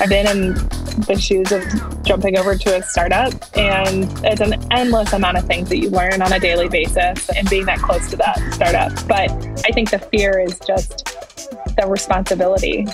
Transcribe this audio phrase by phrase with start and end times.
[0.00, 0.54] I've been in
[1.06, 1.62] the shoes of
[2.02, 6.20] jumping over to a startup, and it's an endless amount of things that you learn
[6.20, 8.92] on a daily basis and being that close to that startup.
[9.06, 9.30] But
[9.64, 11.04] I think the fear is just
[11.76, 12.86] the responsibility,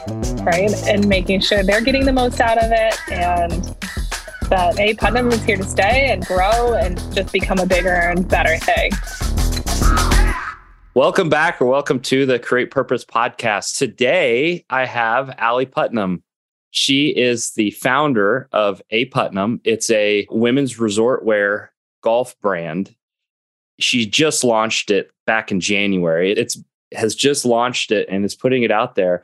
[0.42, 0.72] right?
[0.86, 3.62] And making sure they're getting the most out of it and
[4.50, 8.28] that A Putnam is here to stay and grow and just become a bigger and
[8.28, 8.90] better thing.
[10.94, 13.78] Welcome back or welcome to the Create Purpose podcast.
[13.78, 16.22] Today I have Ali Putnam.
[16.70, 19.60] She is the founder of A Putnam.
[19.64, 22.94] It's a women's resort wear golf brand.
[23.78, 26.32] She just launched it back in January.
[26.32, 29.22] It's has just launched it and is putting it out there.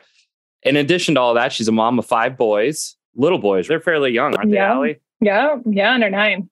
[0.62, 3.68] In addition to all that, she's a mom of five boys, little boys.
[3.68, 4.68] They're fairly young, aren't yeah.
[4.68, 4.96] they, Ali?
[5.20, 6.48] Yeah, yeah, under nine.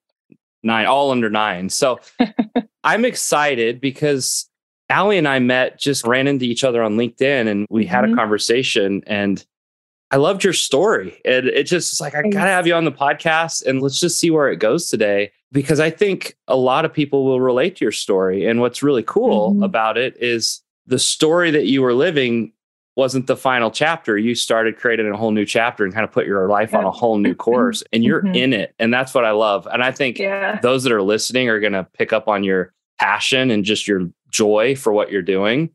[0.62, 1.68] Nine, all under nine.
[1.68, 2.00] So
[2.84, 4.48] I'm excited because
[4.90, 8.14] Ali and I met, just ran into each other on LinkedIn and we had mm-hmm.
[8.14, 9.02] a conversation.
[9.06, 9.44] And
[10.14, 11.20] I loved your story.
[11.24, 14.16] And it just like, I got to have you on the podcast and let's just
[14.16, 15.32] see where it goes today.
[15.50, 18.46] Because I think a lot of people will relate to your story.
[18.46, 19.64] And what's really cool mm-hmm.
[19.64, 22.52] about it is the story that you were living
[22.94, 24.16] wasn't the final chapter.
[24.16, 26.78] You started creating a whole new chapter and kind of put your life yeah.
[26.78, 28.36] on a whole new course and you're mm-hmm.
[28.36, 28.72] in it.
[28.78, 29.66] And that's what I love.
[29.66, 30.60] And I think yeah.
[30.60, 34.08] those that are listening are going to pick up on your passion and just your
[34.30, 35.70] joy for what you're doing.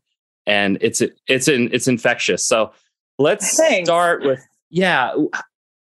[0.46, 2.42] And it's, it's, in, it's infectious.
[2.42, 2.72] So
[3.20, 3.86] let's Thanks.
[3.86, 5.14] start with, yeah.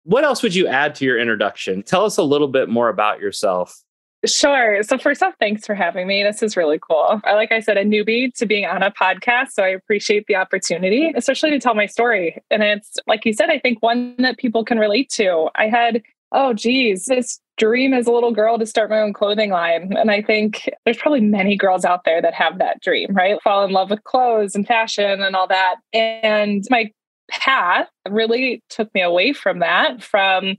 [0.04, 1.84] What else would you add to your introduction?
[1.84, 3.82] Tell us a little bit more about yourself.
[4.26, 4.84] Sure.
[4.84, 6.22] So, first off, thanks for having me.
[6.22, 7.22] This is really cool.
[7.24, 9.52] I, like I said, a newbie to being on a podcast.
[9.54, 12.42] So, I appreciate the opportunity, especially to tell my story.
[12.52, 15.50] And it's, like you said, I think one that people can relate to.
[15.56, 19.50] I had, oh, geez, this dream as a little girl to start my own clothing
[19.50, 19.94] line.
[19.98, 23.42] And I think there's probably many girls out there that have that dream, right?
[23.44, 25.76] Fall in love with clothes and fashion and all that.
[25.94, 26.92] And my
[27.32, 30.04] path really took me away from that.
[30.04, 30.56] From,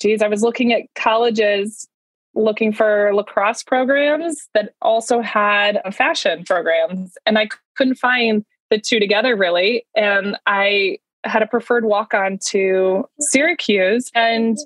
[0.00, 1.88] geez, I was looking at colleges
[2.34, 7.16] looking for lacrosse programs that also had fashion programs.
[7.26, 9.84] And I couldn't find the two together really.
[9.96, 14.10] And I had a preferred walk on to Syracuse.
[14.14, 14.58] And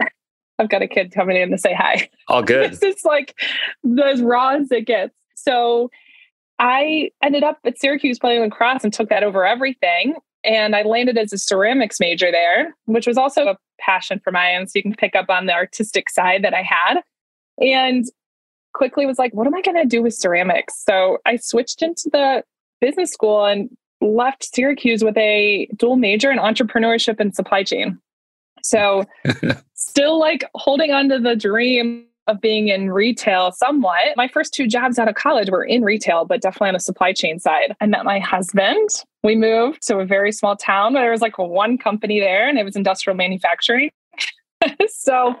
[0.58, 2.10] I've got a kid coming in to say hi.
[2.28, 2.72] All good.
[2.72, 3.34] this is like
[4.04, 5.14] as raw as it gets.
[5.34, 5.90] So
[6.58, 10.16] I ended up at Syracuse playing lacrosse and took that over everything.
[10.44, 14.54] And I landed as a ceramics major there, which was also a passion for my
[14.54, 14.66] own.
[14.66, 17.00] So you can pick up on the artistic side that I had.
[17.60, 18.04] And
[18.72, 20.82] quickly was like, what am I going to do with ceramics?
[20.84, 22.44] So I switched into the
[22.80, 23.68] business school and
[24.00, 27.98] left Syracuse with a dual major in entrepreneurship and supply chain.
[28.62, 29.04] So
[29.74, 34.16] still like holding on to the dream of being in retail somewhat.
[34.16, 37.12] My first two jobs out of college were in retail, but definitely on the supply
[37.12, 37.74] chain side.
[37.80, 38.88] I met my husband.
[39.24, 40.92] We moved to a very small town.
[40.92, 43.90] Where there was like one company there and it was industrial manufacturing.
[44.88, 45.34] so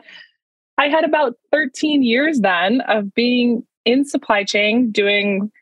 [0.78, 5.52] I had about 13 years then of being in supply chain, doing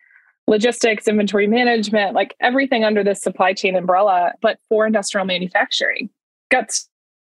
[0.47, 6.09] logistics, inventory management, like everything under this supply chain umbrella, but for industrial manufacturing.
[6.51, 6.71] Got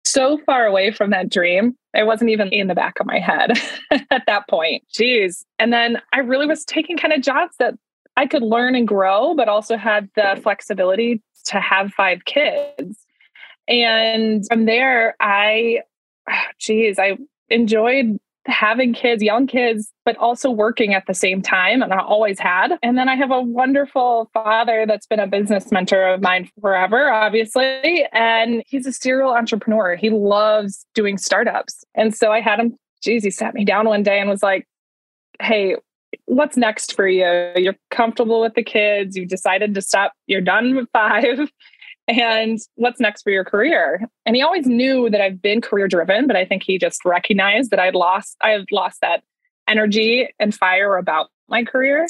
[0.07, 1.77] so far away from that dream.
[1.95, 3.53] It wasn't even in the back of my head
[4.11, 4.85] at that point.
[4.93, 5.45] Jeez.
[5.59, 7.75] And then I really was taking kind of jobs that
[8.17, 13.05] I could learn and grow, but also had the flexibility to have five kids.
[13.69, 15.81] And from there, I,
[16.59, 17.19] geez, I
[17.49, 21.83] enjoyed having kids, young kids, but also working at the same time.
[21.83, 22.79] And I always had.
[22.83, 27.11] And then I have a wonderful father that's been a business mentor of mine forever,
[27.11, 28.07] obviously.
[28.13, 29.97] And he's a serial entrepreneur.
[29.97, 31.85] He loves doing startups.
[31.95, 34.67] And so I had him, geez, he sat me down one day and was like,
[35.41, 35.77] hey,
[36.27, 37.53] what's next for you?
[37.57, 39.17] You're comfortable with the kids.
[39.17, 40.13] You decided to stop.
[40.27, 41.51] You're done with five
[42.09, 44.01] and what's next for your career?
[44.25, 47.71] And he always knew that i've been career driven but i think he just recognized
[47.71, 49.23] that i'd lost i had lost that
[49.69, 52.07] energy and fire about my career.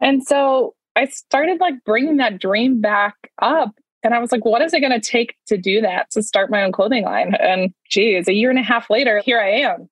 [0.00, 3.74] And so i started like bringing that dream back up.
[4.02, 6.50] And i was like what is it going to take to do that to start
[6.50, 7.34] my own clothing line?
[7.34, 9.88] And geez a year and a half later here i am.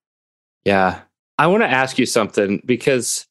[0.65, 1.01] Yeah.
[1.39, 3.28] I want to ask you something because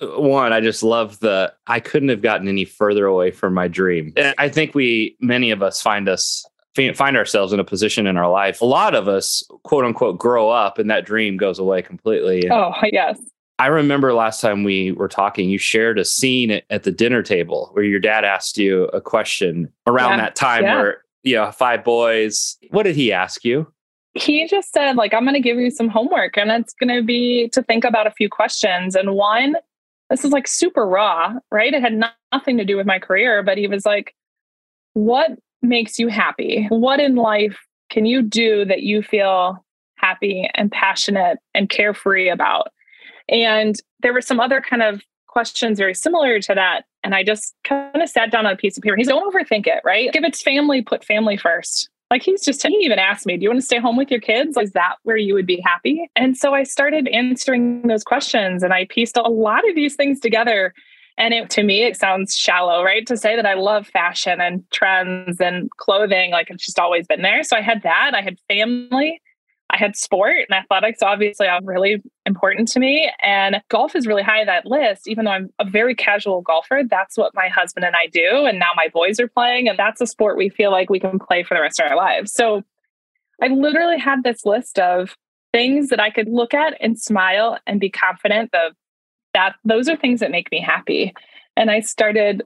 [0.00, 4.12] one i just love the i couldn't have gotten any further away from my dream.
[4.16, 6.44] And i think we many of us find us
[6.94, 8.60] find ourselves in a position in our life.
[8.60, 12.48] A lot of us quote unquote grow up and that dream goes away completely.
[12.50, 13.18] Oh yes.
[13.58, 17.68] I remember last time we were talking you shared a scene at the dinner table
[17.72, 20.24] where your dad asked you a question around yeah.
[20.24, 20.74] that time yeah.
[20.76, 22.56] where you know five boys.
[22.70, 23.70] What did he ask you
[24.14, 27.02] he just said like i'm going to give you some homework and it's going to
[27.02, 29.54] be to think about a few questions and one
[30.08, 33.42] this is like super raw right it had not, nothing to do with my career
[33.42, 34.14] but he was like
[34.94, 35.30] what
[35.62, 37.58] makes you happy what in life
[37.90, 39.62] can you do that you feel
[40.00, 42.68] happy and passionate and carefree about?
[43.28, 46.84] And there were some other kind of questions very similar to that.
[47.04, 48.96] And I just kind of sat down on a piece of paper.
[48.96, 50.10] He's don't overthink it, right?
[50.14, 51.88] If it's family, put family first.
[52.10, 54.20] Like he's just, he even asked me, Do you want to stay home with your
[54.20, 54.56] kids?
[54.56, 56.10] Is that where you would be happy?
[56.16, 60.18] And so I started answering those questions and I pieced a lot of these things
[60.18, 60.74] together.
[61.16, 63.06] And it, to me, it sounds shallow, right?
[63.06, 67.22] To say that I love fashion and trends and clothing, like it's just always been
[67.22, 67.42] there.
[67.42, 68.12] So I had that.
[68.14, 69.20] I had family.
[69.80, 73.10] Had sport and athletics, obviously, are really important to me.
[73.22, 76.82] And golf is really high on that list, even though I'm a very casual golfer.
[76.88, 78.44] That's what my husband and I do.
[78.46, 81.18] And now my boys are playing, and that's a sport we feel like we can
[81.18, 82.32] play for the rest of our lives.
[82.32, 82.62] So
[83.42, 85.16] I literally had this list of
[85.52, 88.74] things that I could look at and smile and be confident of
[89.32, 91.14] that those are things that make me happy.
[91.56, 92.42] And I started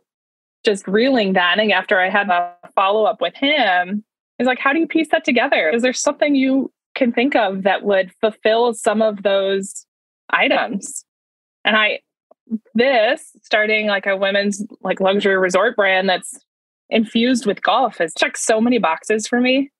[0.65, 1.59] just reeling that.
[1.59, 4.05] And after I had a follow up with him,
[4.39, 5.71] is like, how do you piece that together?
[5.71, 9.87] Is there something you can think of that would fulfill some of those
[10.31, 11.05] items.
[11.65, 12.01] And I,
[12.75, 16.39] this starting like a women's like luxury resort brand that's
[16.91, 19.71] infused with golf has checked so many boxes for me.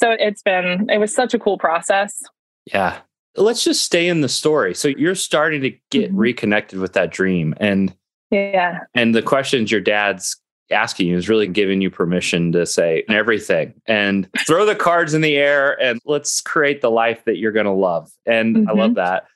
[0.00, 2.20] So it's been, it was such a cool process.
[2.66, 2.98] Yeah.
[3.36, 4.74] Let's just stay in the story.
[4.74, 6.18] So you're starting to get mm-hmm.
[6.18, 7.94] reconnected with that dream and
[8.30, 8.80] yeah.
[8.94, 10.40] And the questions your dad's
[10.72, 15.20] asking you is really giving you permission to say everything and throw the cards in
[15.20, 18.10] the air and let's create the life that you're going to love.
[18.26, 18.68] And mm-hmm.
[18.68, 18.94] I love mm-hmm.
[18.96, 19.26] that.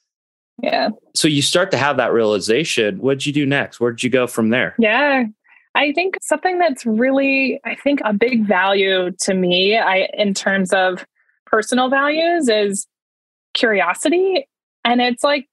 [0.62, 0.91] Yeah.
[1.15, 2.99] So you start to have that realization.
[2.99, 3.79] What'd you do next?
[3.79, 4.75] Where'd you go from there?
[4.79, 5.25] Yeah.
[5.75, 10.73] I think something that's really, I think, a big value to me, I in terms
[10.73, 11.05] of
[11.44, 12.87] personal values is
[13.53, 14.49] curiosity.
[14.85, 15.47] And it's like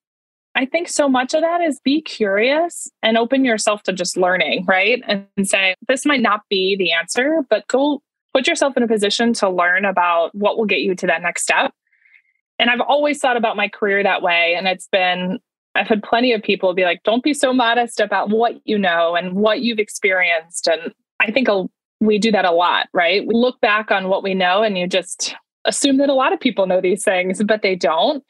[0.56, 4.66] I think so much of that is be curious and open yourself to just learning,
[4.68, 5.02] right?
[5.08, 8.02] And say, this might not be the answer, but go
[8.34, 11.44] put yourself in a position to learn about what will get you to that next
[11.44, 11.74] step.
[12.60, 14.54] And I've always thought about my career that way.
[14.56, 15.40] And it's been,
[15.76, 19.16] I've had plenty of people be like, don't be so modest about what you know
[19.16, 20.68] and what you've experienced.
[20.68, 21.48] And I think
[22.00, 23.26] we do that a lot, right?
[23.26, 25.36] We look back on what we know and you just
[25.66, 28.24] assume that a lot of people know these things, but they don't.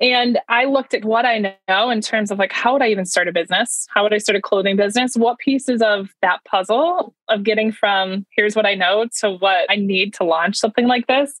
[0.00, 3.04] And I looked at what I know in terms of like, how would I even
[3.04, 3.86] start a business?
[3.90, 5.14] How would I start a clothing business?
[5.14, 9.76] What pieces of that puzzle of getting from here's what I know to what I
[9.76, 11.38] need to launch something like this?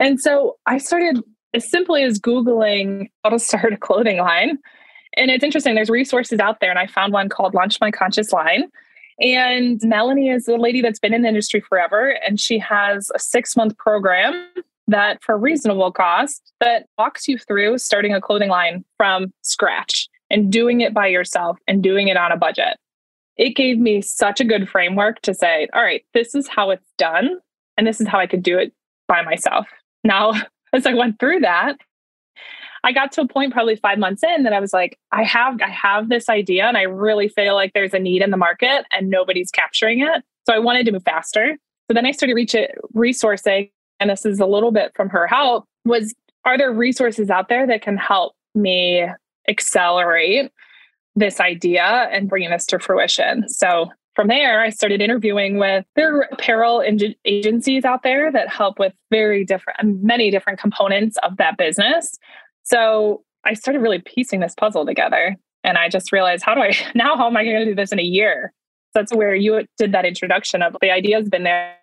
[0.00, 1.22] And so I started
[1.52, 4.58] as simply as Googling how to start a clothing line.
[5.16, 8.32] And it's interesting, there's resources out there, and I found one called Launch My Conscious
[8.32, 8.64] Line.
[9.20, 13.18] And Melanie is a lady that's been in the industry forever, and she has a
[13.20, 14.48] six month program
[14.88, 20.50] that for reasonable cost that walks you through starting a clothing line from scratch and
[20.50, 22.76] doing it by yourself and doing it on a budget.
[23.36, 26.92] It gave me such a good framework to say, all right, this is how it's
[26.98, 27.38] done
[27.76, 28.72] and this is how I could do it
[29.08, 29.66] by myself.
[30.02, 30.34] Now,
[30.72, 31.76] as I went through that,
[32.84, 35.60] I got to a point probably 5 months in that I was like, I have
[35.62, 38.84] I have this idea and I really feel like there's a need in the market
[38.92, 40.22] and nobody's capturing it.
[40.46, 41.56] So I wanted to move faster.
[41.88, 43.70] So then I started reaching resourcing
[44.00, 46.14] and this is a little bit from her help, was
[46.44, 49.06] are there resources out there that can help me
[49.48, 50.50] accelerate
[51.16, 53.48] this idea and bringing this to fruition?
[53.48, 56.82] So from there, I started interviewing with there are apparel
[57.24, 62.16] agencies out there that help with very different, many different components of that business.
[62.62, 65.36] So I started really piecing this puzzle together.
[65.64, 67.16] And I just realized, how do I now?
[67.16, 68.52] How am I going to do this in a year?
[68.92, 71.76] So that's where you did that introduction of the idea has been there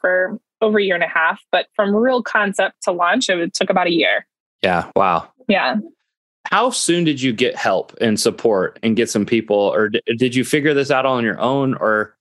[0.00, 3.70] for over a year and a half, but from real concept to launch, it took
[3.70, 4.26] about a year.
[4.62, 4.90] Yeah.
[4.96, 5.28] Wow.
[5.48, 5.76] Yeah.
[6.46, 10.34] How soon did you get help and support and get some people, or d- did
[10.34, 11.74] you figure this out on your own?
[11.74, 12.16] Or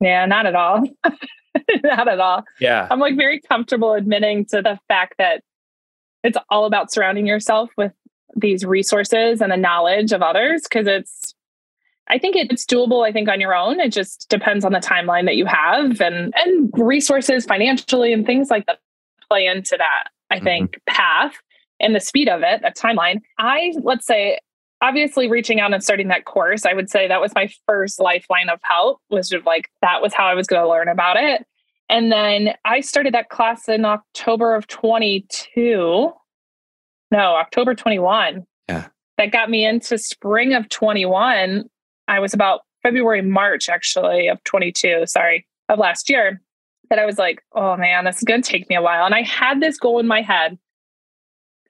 [0.00, 0.84] yeah, not at all.
[1.82, 2.44] not at all.
[2.60, 2.86] Yeah.
[2.90, 5.42] I'm like very comfortable admitting to the fact that
[6.22, 7.92] it's all about surrounding yourself with
[8.36, 11.21] these resources and the knowledge of others because it's
[12.08, 13.80] I think it's doable, I think, on your own.
[13.80, 18.50] It just depends on the timeline that you have and and resources financially and things
[18.50, 18.78] like that
[19.28, 20.44] play into that, I mm-hmm.
[20.44, 21.34] think, path
[21.80, 23.20] and the speed of it, that timeline.
[23.38, 24.38] I let's say
[24.82, 28.48] obviously reaching out and starting that course, I would say that was my first lifeline
[28.48, 31.46] of help, was just like that was how I was going to learn about it.
[31.88, 36.10] And then I started that class in October of 22.
[37.10, 38.46] No, October 21.
[38.68, 38.88] Yeah.
[39.18, 41.64] That got me into spring of 21
[42.08, 46.40] I was about February, March actually of 22, sorry, of last year,
[46.90, 49.06] that I was like, oh man, this is going to take me a while.
[49.06, 50.58] And I had this goal in my head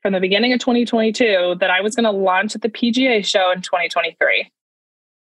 [0.03, 3.53] from the beginning of 2022 that I was going to launch at the PGA show
[3.53, 4.51] in 2023.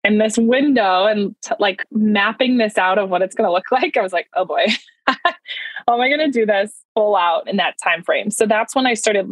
[0.03, 3.65] And this window and t- like mapping this out of what it's going to look
[3.71, 4.65] like, I was like, oh boy,
[5.07, 5.15] how
[5.87, 8.31] am I going to do this full out in that time frame?
[8.31, 9.31] So that's when I started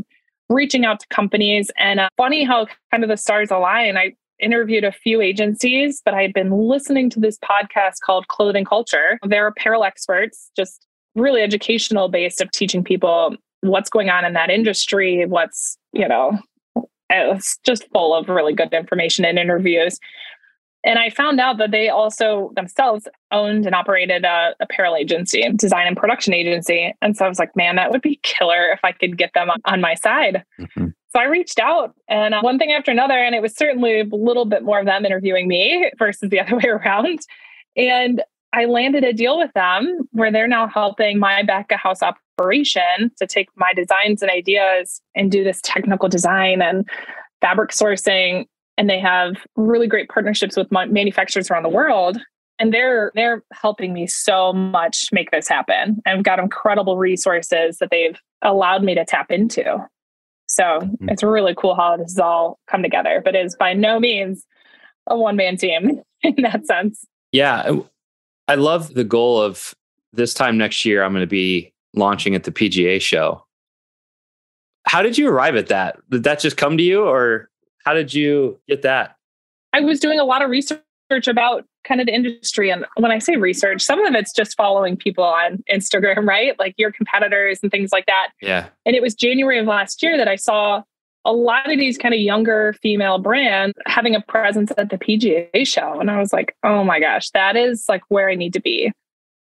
[0.50, 1.72] reaching out to companies.
[1.78, 3.98] And uh, funny how kind of the stars align.
[3.98, 8.66] I interviewed a few agencies, but I had been listening to this podcast called Clothing
[8.66, 9.20] Culture.
[9.24, 14.50] They're apparel experts, just really educational based of teaching people what's going on in that
[14.50, 16.38] industry, what's, you know,
[17.10, 20.00] it's just full of really good information and interviews.
[20.86, 25.88] And I found out that they also themselves owned and operated a apparel agency, design
[25.88, 26.96] and production agency.
[27.02, 29.50] And so I was like, man, that would be killer if I could get them
[29.66, 30.46] on, my side.
[30.60, 30.88] Mm-hmm.
[31.12, 34.06] So I reached out and uh, one thing after another, and it was certainly a
[34.12, 37.20] little bit more of them interviewing me versus the other way around.
[37.76, 38.24] And
[38.54, 43.12] I landed a deal with them where they're now helping my back of house operation
[43.18, 46.88] to take my designs and ideas and do this technical design and
[47.42, 48.46] fabric sourcing.
[48.78, 52.20] And they have really great partnerships with manufacturers around the world.
[52.58, 56.02] And they're they're helping me so much make this happen.
[56.06, 59.78] I've got incredible resources that they've allowed me to tap into.
[60.60, 61.08] So mm-hmm.
[61.08, 64.46] it's really cool how this has all come together, but it is by no means
[65.08, 67.06] a one man team in that sense.
[67.32, 67.78] Yeah.
[68.50, 69.74] I love the goal of
[70.12, 73.46] this time next year, I'm going to be launching at the PGA show.
[74.88, 75.98] How did you arrive at that?
[76.10, 77.50] Did that just come to you or
[77.86, 79.16] how did you get that?
[79.72, 80.82] I was doing a lot of research
[81.28, 82.70] about kind of the industry.
[82.70, 86.58] And when I say research, some of it's just following people on Instagram, right?
[86.60, 88.30] Like your competitors and things like that.
[88.42, 88.70] Yeah.
[88.86, 90.84] And it was January of last year that I saw
[91.26, 95.68] a lot of these kind of younger female brands having a presence at the PGA
[95.68, 96.00] show.
[96.00, 98.92] And I was like, oh my gosh, that is like where I need to be.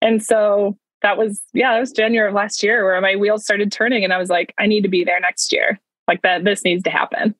[0.02, 3.70] And so that was, yeah, that was January of last year where my wheels started
[3.70, 5.78] turning and I was like, I need to be there next year.
[6.08, 7.34] Like that, this needs to happen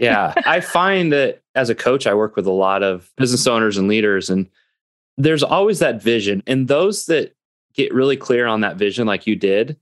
[0.00, 0.34] yeah.
[0.46, 3.88] I find that as a coach, I work with a lot of business owners and
[3.88, 4.48] leaders, and
[5.16, 6.42] there's always that vision.
[6.46, 7.34] And those that
[7.74, 9.76] get really clear on that vision, like you did,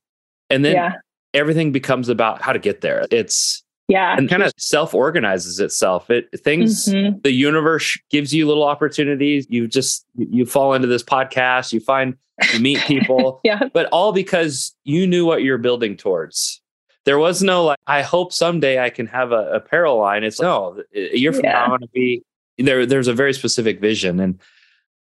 [0.51, 0.93] and then yeah.
[1.33, 3.07] everything becomes about how to get there.
[3.11, 7.19] It's yeah and kind of self-organizes itself it things mm-hmm.
[7.23, 12.17] the universe gives you little opportunities you just you fall into this podcast you find
[12.53, 16.63] you meet people yeah but all because you knew what you're building towards
[17.05, 20.25] there was no like, I hope someday I can have a apparel line.
[20.25, 21.53] It's no, a year from yeah.
[21.53, 22.23] now, I want to be
[22.59, 22.87] there.
[22.87, 24.21] There's a very specific vision.
[24.21, 24.41] And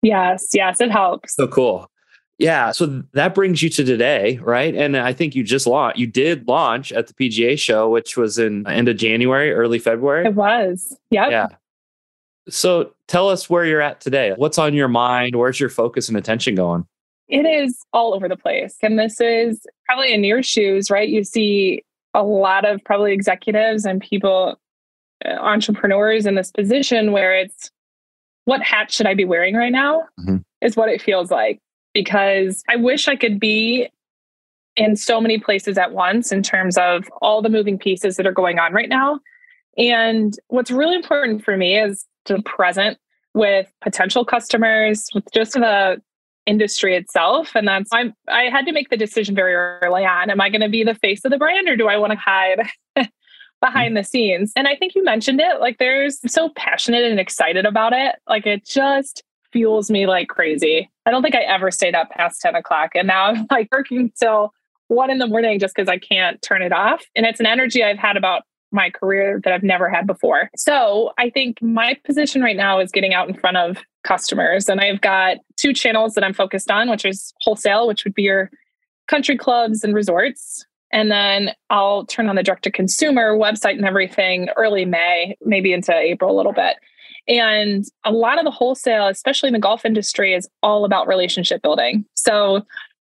[0.03, 1.35] yes, yes, it helps.
[1.35, 1.91] So cool.
[2.39, 2.71] Yeah.
[2.71, 4.75] So that brings you to today, right?
[4.75, 8.39] And I think you just launched, you did launch at the PGA show, which was
[8.39, 10.27] in uh, end of January, early February.
[10.27, 10.97] It was.
[11.11, 11.31] Yep.
[11.33, 11.49] Yeah.
[12.49, 14.33] So tell us where you're at today.
[14.37, 15.35] What's on your mind?
[15.35, 16.87] Where's your focus and attention going?
[17.27, 18.77] It is all over the place.
[18.83, 21.09] And this is probably in your shoes, right?
[21.09, 21.83] You see
[22.19, 24.59] a lot of probably executives and people,
[25.25, 27.71] uh, entrepreneurs in this position where it's
[28.45, 30.39] what hat should I be wearing right now mm-hmm.
[30.61, 31.61] is what it feels like.
[31.95, 33.89] Because I wish I could be
[34.77, 38.33] in so many places at once in terms of all the moving pieces that are
[38.33, 39.21] going on right now.
[39.77, 42.99] And what's really important for me is to present
[43.35, 46.01] with potential customers, with just the
[46.49, 47.55] industry itself.
[47.55, 50.31] And that's I'm I had to make the decision very early on.
[50.31, 52.19] Am I going to be the face of the brand or do I want to
[52.19, 52.69] hide
[53.61, 54.53] behind the scenes?
[54.57, 55.61] And I think you mentioned it.
[55.61, 58.17] Like there's so passionate and excited about it.
[58.27, 60.91] Like it just fuels me like crazy.
[61.07, 62.91] I don't think I ever stayed up past 10 o'clock.
[62.95, 64.53] And now I'm like working till
[64.89, 67.05] one in the morning just because I can't turn it off.
[67.15, 70.51] And it's an energy I've had about my career that I've never had before.
[70.57, 74.69] So I think my position right now is getting out in front of customers.
[74.69, 78.23] And I've got two channels that I'm focused on, which is wholesale, which would be
[78.23, 78.51] your
[79.09, 80.65] country clubs and resorts.
[80.91, 85.73] And then I'll turn on the direct to consumer website and everything early May, maybe
[85.73, 86.77] into April a little bit.
[87.27, 91.61] And a lot of the wholesale, especially in the golf industry, is all about relationship
[91.61, 92.07] building.
[92.15, 92.65] So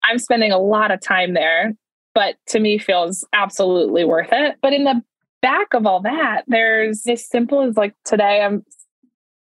[0.04, 1.74] I'm spending a lot of time there,
[2.14, 4.56] but to me feels absolutely worth it.
[4.62, 5.02] But in the
[5.42, 8.64] back of all that, there's as simple as like today, I'm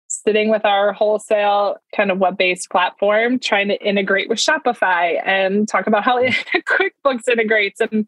[0.09, 5.69] sitting with our wholesale kind of web based platform, trying to integrate with Shopify and
[5.69, 6.35] talk about how mm.
[7.05, 7.81] QuickBooks integrates.
[7.81, 8.07] And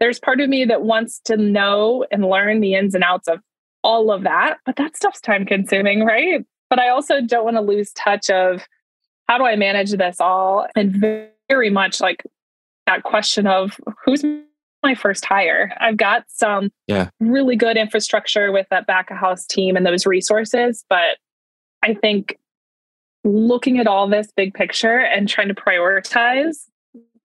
[0.00, 3.40] there's part of me that wants to know and learn the ins and outs of
[3.82, 6.44] all of that, but that stuff's time consuming, right?
[6.70, 8.66] But I also don't want to lose touch of
[9.28, 10.66] how do I manage this all?
[10.74, 12.24] And very much like
[12.86, 14.24] that question of who's
[14.82, 15.72] my first hire.
[15.80, 17.08] I've got some yeah.
[17.18, 21.18] really good infrastructure with that back of house team and those resources, but
[21.84, 22.38] I think
[23.22, 26.56] looking at all this big picture and trying to prioritize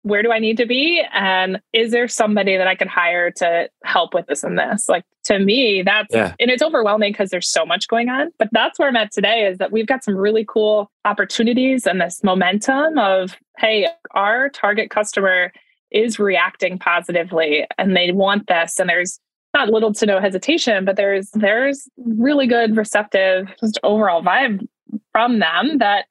[0.07, 1.03] where do I need to be?
[1.13, 4.89] And is there somebody that I could hire to help with this and this?
[4.89, 6.33] Like to me, that's, yeah.
[6.39, 8.31] and it's overwhelming because there's so much going on.
[8.39, 12.01] But that's where I'm at today is that we've got some really cool opportunities and
[12.01, 15.53] this momentum of, hey, our target customer
[15.91, 18.79] is reacting positively and they want this.
[18.79, 19.19] And there's
[19.57, 24.67] not little to no hesitation, but there's there's really good receptive just overall vibe
[25.13, 26.05] from them that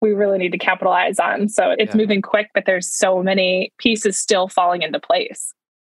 [0.00, 1.48] we really need to capitalize on.
[1.48, 1.96] So it's yeah.
[1.96, 5.52] moving quick, but there's so many pieces still falling into place.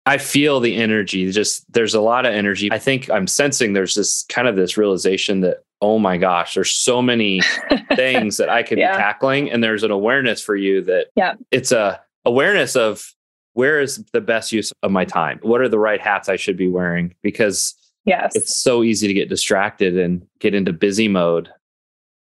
[0.06, 1.30] I feel the energy.
[1.30, 2.70] Just there's a lot of energy.
[2.72, 6.72] I think I'm sensing there's this kind of this realization that oh my gosh, there's
[6.72, 7.40] so many
[7.96, 8.92] things that I could yeah.
[8.92, 13.12] be tackling, and there's an awareness for you that yeah, it's a awareness of
[13.54, 15.38] where is the best use of my time?
[15.42, 17.14] What are the right hats I should be wearing?
[17.22, 21.48] Because yes, it's so easy to get distracted and get into busy mode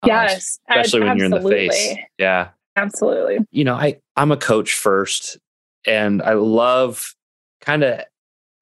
[0.02, 0.58] um, Yes.
[0.68, 1.96] especially when you're in the face.
[2.18, 2.48] Yeah.
[2.76, 3.38] Absolutely.
[3.50, 5.38] You know, I I'm a coach first
[5.86, 7.14] and I love
[7.62, 8.00] kind of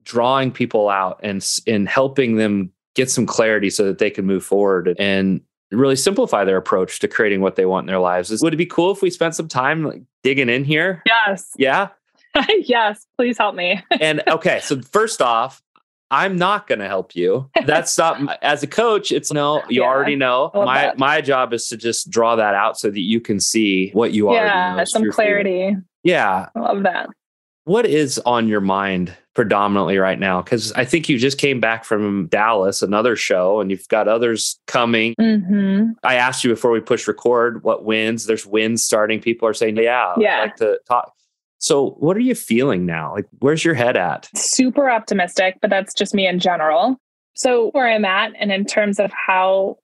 [0.03, 4.45] drawing people out and in helping them get some clarity so that they can move
[4.45, 8.41] forward and really simplify their approach to creating what they want in their lives.
[8.41, 11.03] Would it be cool if we spent some time like digging in here?
[11.05, 11.51] Yes.
[11.57, 11.89] Yeah.
[12.63, 13.81] yes, please help me.
[13.99, 15.61] and okay, so first off,
[16.11, 17.49] I'm not going to help you.
[17.65, 19.11] That's not as a coach.
[19.11, 20.51] It's no, you yeah, already know.
[20.53, 20.99] My that.
[20.99, 24.29] my job is to just draw that out so that you can see what you
[24.29, 24.35] are.
[24.35, 25.75] Yeah, some clarity.
[26.03, 27.09] Yeah, I love that.
[27.63, 30.43] What is on your mind predominantly right now?
[30.43, 34.59] Because I think you just came back from Dallas, another show, and you've got others
[34.67, 35.15] coming.
[35.19, 35.93] Mm-hmm.
[36.03, 38.27] I asked you before we push record what wins.
[38.27, 39.19] There's wins starting.
[39.19, 41.14] People are saying, "Yeah, yeah." I'd like to talk
[41.65, 43.15] so, what are you feeling now?
[43.15, 44.29] Like, where's your head at?
[44.35, 46.97] Super optimistic, but that's just me in general.
[47.33, 49.79] So, where I'm at, and in terms of how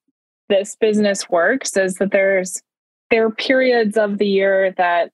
[0.48, 2.62] this business works, is that there's
[3.10, 5.10] there are periods of the year that,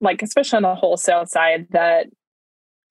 [0.00, 2.08] like, especially on the wholesale side, that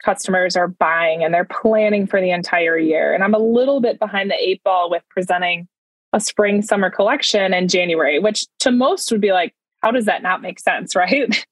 [0.01, 3.13] customers are buying and they're planning for the entire year.
[3.13, 5.67] And I'm a little bit behind the eight ball with presenting
[6.13, 10.23] a spring summer collection in January, which to most would be like, how does that
[10.23, 11.45] not make sense, right?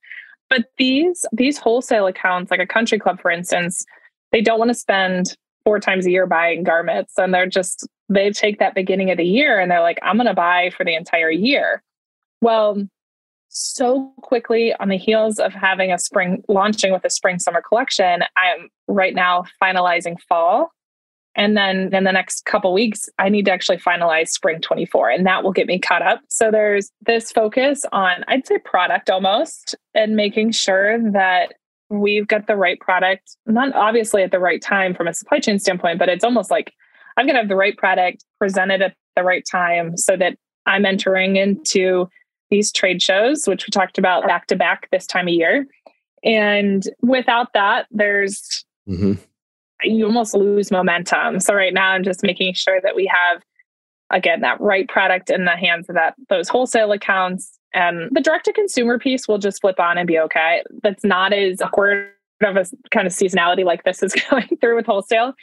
[0.50, 3.86] But these these wholesale accounts, like a country club, for instance,
[4.32, 8.32] they don't want to spend four times a year buying garments, and they're just they
[8.32, 10.96] take that beginning of the year and they're like, I'm going to buy for the
[10.96, 11.84] entire year.
[12.42, 12.88] Well,
[13.50, 18.24] so quickly on the heels of having a spring launching with a spring summer collection,
[18.38, 20.72] I'm right now finalizing fall
[21.38, 25.26] and then in the next couple weeks, I need to actually finalize spring 24, and
[25.28, 26.22] that will get me caught up.
[26.30, 31.54] So there's this focus on, I'd say, product almost, and making sure that
[31.90, 35.60] we've got the right product, not obviously at the right time from a supply chain
[35.60, 36.74] standpoint, but it's almost like
[37.16, 40.86] I'm going to have the right product presented at the right time so that I'm
[40.86, 42.10] entering into
[42.50, 45.68] these trade shows, which we talked about back to back this time of year.
[46.24, 49.14] And without that, there's mm-hmm
[49.84, 51.40] you almost lose momentum.
[51.40, 53.42] So right now I'm just making sure that we have
[54.10, 58.46] again that right product in the hands of that those wholesale accounts and the direct
[58.46, 60.64] to consumer piece will just flip on and be okay.
[60.82, 62.12] That's not as awkward
[62.44, 65.34] of a kind of seasonality like this is going through with wholesale.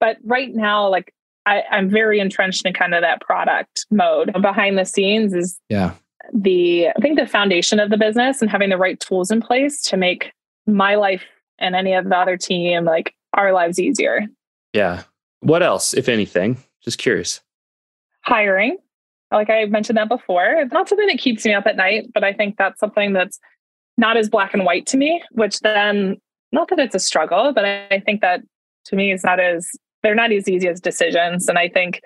[0.00, 1.12] But right now, like
[1.46, 4.32] I, I'm very entrenched in kind of that product mode.
[4.40, 5.94] Behind the scenes is yeah
[6.32, 9.82] the I think the foundation of the business and having the right tools in place
[9.82, 10.32] to make
[10.66, 11.24] my life
[11.58, 14.26] and any of the other team like our lives easier.
[14.72, 15.02] Yeah.
[15.40, 16.56] What else, if anything?
[16.82, 17.40] Just curious.
[18.22, 18.76] Hiring.
[19.30, 20.44] Like I mentioned that before.
[20.58, 23.40] It's not something that keeps me up at night, but I think that's something that's
[23.96, 26.18] not as black and white to me, which then,
[26.52, 28.42] not that it's a struggle, but I think that
[28.86, 29.70] to me is not as,
[30.02, 31.48] they're not as easy as decisions.
[31.48, 32.00] And I think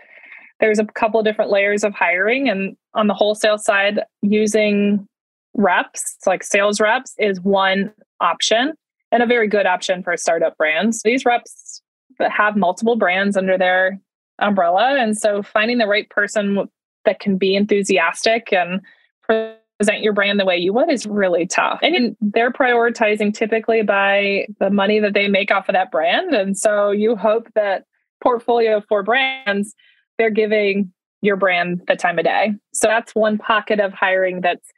[0.60, 2.48] there's a couple different layers of hiring.
[2.48, 5.06] And on the wholesale side, using
[5.54, 8.72] reps, like sales reps, is one option
[9.12, 11.02] and a very good option for startup brands.
[11.02, 11.82] These reps
[12.20, 14.00] have multiple brands under their
[14.38, 14.96] umbrella.
[14.98, 16.68] And so finding the right person
[17.04, 18.80] that can be enthusiastic and
[19.22, 21.78] present your brand the way you would is really tough.
[21.82, 26.34] And they're prioritizing typically by the money that they make off of that brand.
[26.34, 27.84] And so you hope that
[28.22, 29.74] portfolio for brands,
[30.18, 30.92] they're giving
[31.22, 32.52] your brand the time of day.
[32.72, 34.68] So that's one pocket of hiring that's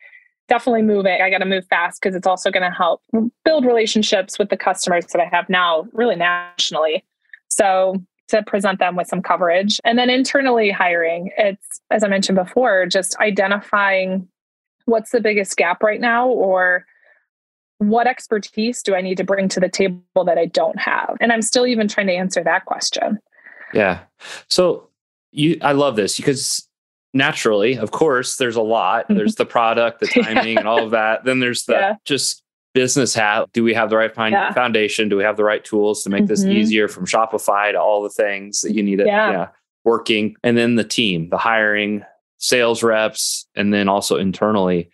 [0.48, 1.20] definitely moving.
[1.20, 3.02] I got to move fast because it's also going to help
[3.44, 7.04] build relationships with the customers that I have now, really nationally.
[7.48, 9.80] So to present them with some coverage.
[9.84, 14.28] And then internally hiring, it's, as I mentioned before, just identifying
[14.84, 16.86] what's the biggest gap right now or
[17.78, 21.16] what expertise do I need to bring to the table that I don't have?
[21.20, 23.18] And I'm still even trying to answer that question.
[23.72, 24.00] Yeah.
[24.48, 24.88] So
[25.30, 26.67] you I love this because
[27.14, 29.04] naturally, of course, there's a lot.
[29.04, 29.16] Mm-hmm.
[29.16, 30.60] There's the product, the timing, yeah.
[30.60, 31.24] and all of that.
[31.24, 31.94] Then there's the yeah.
[32.04, 32.42] just
[32.74, 33.48] business hat.
[33.52, 34.52] Do we have the right yeah.
[34.52, 35.08] foundation?
[35.08, 36.28] Do we have the right tools to make mm-hmm.
[36.28, 39.00] this easier from Shopify to all the things that you need?
[39.00, 39.30] yeah.
[39.30, 39.48] yeah,
[39.84, 40.36] working.
[40.42, 42.04] And then the team, the hiring,
[42.38, 44.90] sales reps, and then also internally.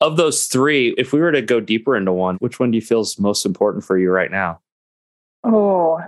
[0.00, 2.82] Of those three, if we were to go deeper into one, which one do you
[2.82, 4.60] feel is most important for you right now?
[5.44, 6.02] Oh,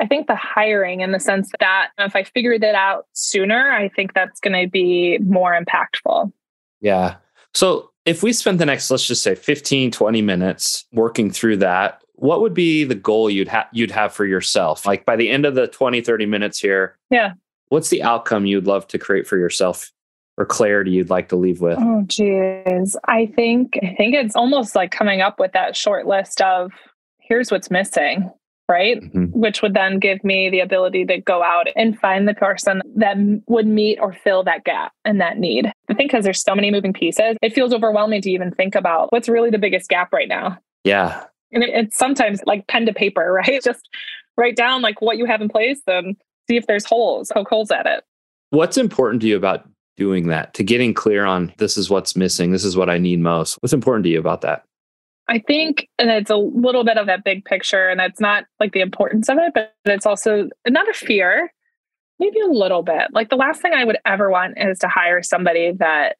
[0.00, 3.88] I think the hiring in the sense that if I figured it out sooner, I
[3.88, 6.32] think that's going to be more impactful.
[6.80, 7.16] Yeah.
[7.52, 12.02] So if we spent the next, let's just say 15, 20 minutes working through that,
[12.14, 14.86] what would be the goal you'd have you'd have for yourself?
[14.86, 16.96] Like by the end of the 20, 30 minutes here.
[17.10, 17.34] Yeah.
[17.68, 19.92] What's the outcome you'd love to create for yourself
[20.36, 21.78] or clarity you'd like to leave with?
[21.80, 22.96] Oh geez.
[23.06, 26.72] I think I think it's almost like coming up with that short list of
[27.18, 28.30] here's what's missing
[28.70, 29.02] right?
[29.02, 29.38] Mm-hmm.
[29.38, 33.16] Which would then give me the ability to go out and find the person that
[33.48, 35.66] would meet or fill that gap and that need.
[35.66, 39.12] I think because there's so many moving pieces, it feels overwhelming to even think about
[39.12, 40.56] what's really the biggest gap right now.
[40.84, 41.24] Yeah.
[41.50, 43.60] And it, it's sometimes like pen to paper, right?
[43.62, 43.88] Just
[44.38, 46.16] write down like what you have in place and
[46.48, 48.04] see if there's holes, poke holes at it.
[48.50, 52.52] What's important to you about doing that, to getting clear on this is what's missing,
[52.52, 53.58] this is what I need most?
[53.60, 54.64] What's important to you about that?
[55.30, 58.72] I think, and it's a little bit of that big picture, and it's not like
[58.72, 61.52] the importance of it, but it's also not a fear,
[62.18, 63.04] maybe a little bit.
[63.12, 66.16] Like the last thing I would ever want is to hire somebody that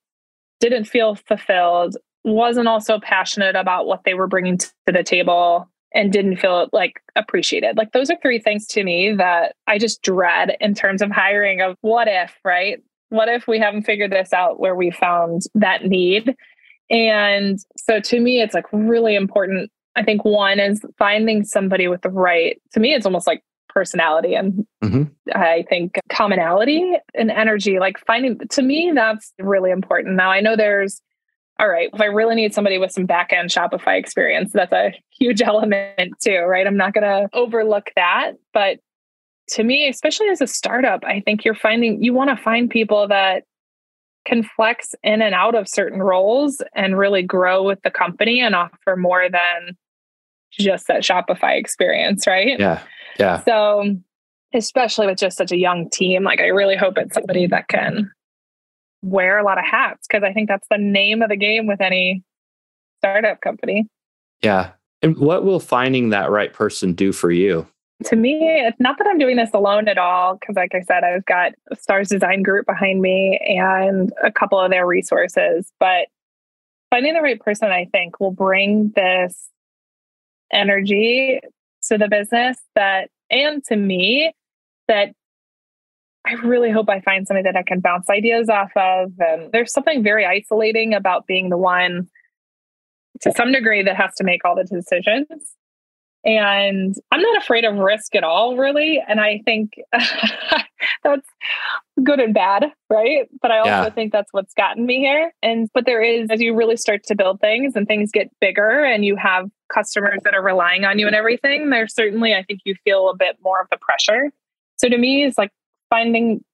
[0.61, 6.13] didn't feel fulfilled, wasn't also passionate about what they were bringing to the table, and
[6.13, 7.77] didn't feel like appreciated.
[7.77, 11.61] Like those are three things to me that I just dread in terms of hiring
[11.61, 12.79] of what if, right?
[13.09, 16.37] What if we haven't figured this out where we found that need
[16.91, 19.71] and so to me, it's like really important.
[19.97, 24.35] I think one is finding somebody with the right, to me, it's almost like personality
[24.35, 25.05] and mm-hmm.
[25.33, 27.79] I think commonality and energy.
[27.79, 30.17] Like finding, to me, that's really important.
[30.17, 31.01] Now, I know there's,
[31.61, 34.93] all right, if I really need somebody with some back end Shopify experience, that's a
[35.11, 36.67] huge element too, right?
[36.67, 38.33] I'm not going to overlook that.
[38.53, 38.79] But
[39.51, 43.07] to me, especially as a startup, I think you're finding, you want to find people
[43.09, 43.45] that
[44.31, 48.55] can flex in and out of certain roles and really grow with the company and
[48.55, 49.77] offer more than
[50.53, 52.59] just that Shopify experience, right?
[52.59, 52.81] Yeah.
[53.19, 53.43] Yeah.
[53.43, 53.97] So,
[54.55, 58.11] especially with just such a young team, like I really hope it's somebody that can
[59.03, 61.81] wear a lot of hats because I think that's the name of the game with
[61.81, 62.23] any
[62.99, 63.87] startup company.
[64.43, 64.71] Yeah.
[65.03, 67.67] And what will finding that right person do for you?
[68.05, 71.05] To me, it's not that I'm doing this alone at all, because like I said,
[71.05, 75.71] I've got Stars Design Group behind me and a couple of their resources.
[75.79, 76.09] But
[76.91, 79.49] finding the right person, I think, will bring this
[80.53, 81.41] energy
[81.89, 84.33] to the business that, and to me,
[84.89, 85.15] that
[86.27, 89.13] I really hope I find somebody that I can bounce ideas off of.
[89.19, 92.09] And there's something very isolating about being the one
[93.23, 95.27] to some degree that has to make all the decisions.
[96.25, 99.03] And I'm not afraid of risk at all, really.
[99.09, 99.75] And I think
[101.03, 101.27] that's
[102.03, 103.29] good and bad, right?
[103.41, 103.91] But I also yeah.
[103.91, 105.33] think that's what's gotten me here.
[105.43, 108.85] And, but there is, as you really start to build things and things get bigger
[108.85, 112.61] and you have customers that are relying on you and everything, there's certainly, I think
[112.65, 114.31] you feel a bit more of the pressure.
[114.77, 115.53] So to me, it's like
[115.89, 116.45] finding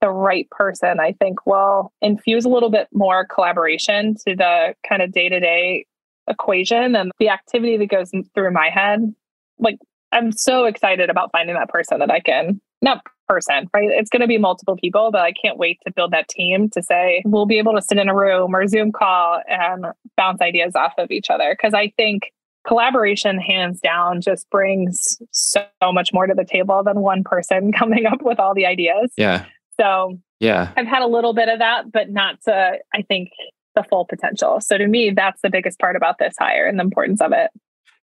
[0.00, 5.02] the right person, I think will infuse a little bit more collaboration to the kind
[5.02, 5.86] of day to day
[6.28, 9.14] equation and the activity that goes through my head.
[9.58, 9.78] Like,
[10.12, 13.88] I'm so excited about finding that person that I can, not person, right?
[13.90, 16.82] It's going to be multiple people, but I can't wait to build that team to
[16.82, 19.86] say we'll be able to sit in a room or Zoom call and
[20.16, 21.56] bounce ideas off of each other.
[21.60, 22.32] Cause I think
[22.66, 28.06] collaboration, hands down, just brings so much more to the table than one person coming
[28.06, 29.12] up with all the ideas.
[29.16, 29.44] Yeah.
[29.78, 33.30] So, yeah, I've had a little bit of that, but not to, I think,
[33.76, 34.60] the full potential.
[34.60, 37.50] So to me, that's the biggest part about this hire and the importance of it.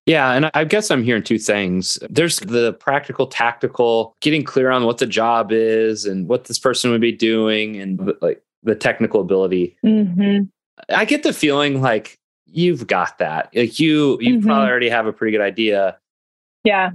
[0.07, 1.99] Yeah, and I guess I'm hearing two things.
[2.11, 6.91] There's the practical, tactical, getting clear on what the job is and what this person
[6.91, 9.77] would be doing, and like the technical ability.
[9.85, 10.45] Mm-hmm.
[10.89, 13.51] I get the feeling like you've got that.
[13.55, 14.47] Like you, you mm-hmm.
[14.47, 15.99] probably already have a pretty good idea.
[16.65, 16.91] Yeah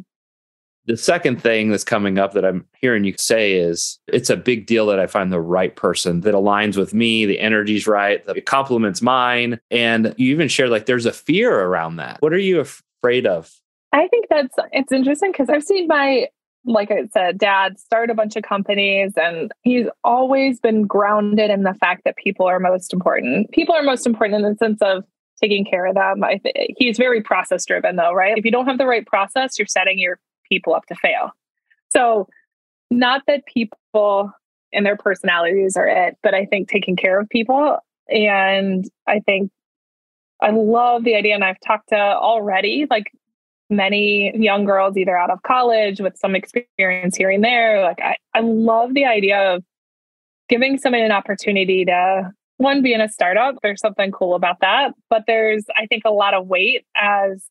[0.88, 4.66] the second thing that's coming up that I'm hearing you say is it's a big
[4.66, 8.46] deal that I find the right person that aligns with me, the energy's right, that
[8.46, 9.60] complements mine.
[9.70, 12.22] And you even shared like there's a fear around that.
[12.22, 13.54] What are you afraid of?
[13.92, 16.28] I think that's it's interesting because I've seen my
[16.66, 21.64] like I said, dad start a bunch of companies and he's always been grounded in
[21.64, 23.50] the fact that people are most important.
[23.52, 25.06] People are most important in the sense of
[25.42, 26.24] taking care of them.
[26.24, 28.38] I th- he's very process driven though, right?
[28.38, 31.32] If you don't have the right process, you're setting your people up to fail.
[31.90, 32.28] So,
[32.90, 34.32] not that people
[34.74, 37.78] and their personalities are it, but I think taking care of people
[38.10, 39.52] and I think
[40.42, 41.36] I love the idea.
[41.36, 43.12] And I've talked to already like
[43.70, 47.82] many young girls either out of college with some experience here and there.
[47.82, 49.64] Like I, I love the idea of
[50.48, 53.56] giving someone an opportunity to one be in a startup.
[53.62, 54.94] There's something cool about that.
[55.10, 57.44] But there's, I think, a lot of weight as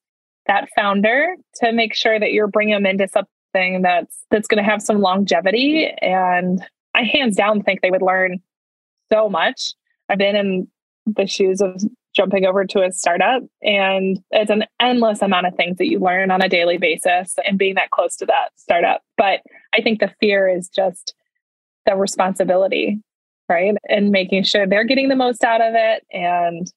[0.47, 4.71] that founder to make sure that you're bringing them into something that's that's going to
[4.71, 5.91] have some longevity.
[6.01, 8.39] And I hands down think they would learn
[9.13, 9.75] so much.
[10.09, 10.69] I've been in
[11.07, 11.83] the shoes of
[12.17, 13.43] jumping over to a startup.
[13.63, 17.59] And it's an endless amount of things that you learn on a daily basis and
[17.59, 19.03] being that close to that startup.
[19.17, 19.41] But
[19.75, 21.15] I think the fear is just
[21.85, 23.01] the responsibility,
[23.49, 23.75] right?
[23.89, 26.73] And making sure they're getting the most out of it and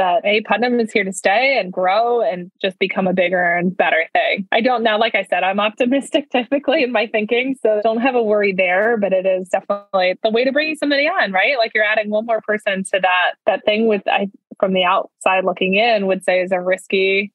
[0.00, 3.76] that A Putnam is here to stay and grow and just become a bigger and
[3.76, 4.48] better thing.
[4.50, 7.54] I don't now, like I said, I'm optimistic typically in my thinking.
[7.62, 11.06] So don't have a worry there, but it is definitely the way to bring somebody
[11.06, 11.58] on, right?
[11.58, 15.44] Like you're adding one more person to that that thing with I from the outside
[15.44, 17.30] looking in would say is a risky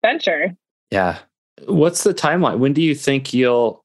[0.00, 0.56] venture.
[0.90, 1.18] Yeah.
[1.66, 2.60] What's the timeline?
[2.60, 3.84] When do you think you'll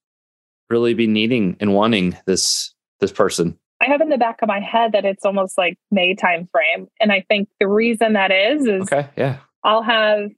[0.70, 3.60] really be needing and wanting this this person?
[3.82, 6.88] I have in the back of my head that it's almost like May time frame.
[7.00, 9.38] And I think the reason that is is okay, yeah.
[9.64, 10.30] I'll have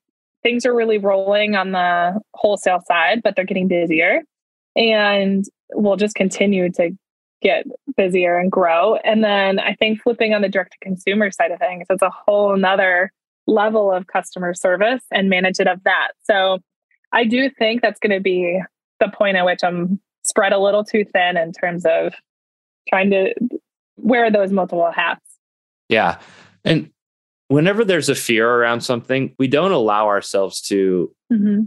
[0.43, 4.21] things are really rolling on the wholesale side, but they're getting busier.
[4.75, 6.91] And we'll just continue to
[7.41, 8.95] get busier and grow.
[8.97, 12.09] And then I think flipping on the direct to consumer side of things, it's a
[12.09, 13.11] whole nother
[13.45, 16.09] level of customer service and manage it of that.
[16.23, 16.59] So
[17.11, 18.61] I do think that's going to be
[18.99, 22.13] the point at which I'm spread a little too thin in terms of
[22.89, 23.33] trying to
[23.97, 25.21] wear those multiple hats.
[25.89, 26.19] Yeah.
[26.63, 26.91] And
[27.47, 31.63] whenever there's a fear around something, we don't allow ourselves to mm-hmm.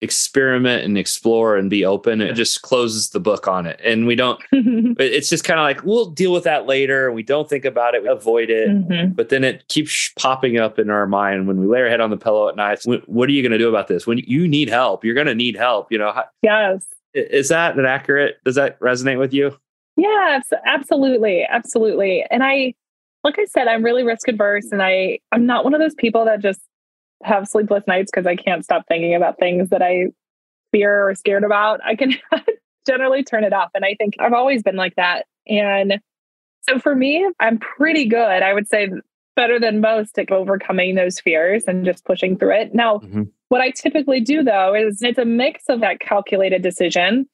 [0.00, 2.20] experiment and explore and be open.
[2.20, 3.80] It just closes the book on it.
[3.84, 7.12] And we don't it's just kind of like we'll deal with that later.
[7.12, 8.02] We don't think about it.
[8.02, 8.68] We avoid it.
[8.68, 9.12] Mm-hmm.
[9.12, 12.10] but then it keeps popping up in our mind when we lay our head on
[12.10, 12.80] the pillow at night.
[13.06, 14.06] What are you going to do about this?
[14.06, 16.20] When you need help you're going to need help you know?
[16.42, 16.86] Yes.
[17.14, 19.56] Is that an accurate does that resonate with you
[19.96, 22.74] yeah absolutely absolutely and i
[23.24, 26.24] like i said i'm really risk adverse and i i'm not one of those people
[26.24, 26.60] that just
[27.22, 30.06] have sleepless nights because I can't stop thinking about things that I
[30.72, 32.14] fear or scared about, I can
[32.86, 33.70] generally turn it off.
[33.74, 35.26] And I think I've always been like that.
[35.46, 36.00] And
[36.62, 38.42] so for me, I'm pretty good.
[38.42, 38.90] I would say
[39.36, 42.74] better than most at overcoming those fears and just pushing through it.
[42.74, 43.24] Now, mm-hmm.
[43.48, 47.28] what I typically do though is it's a mix of that calculated decision,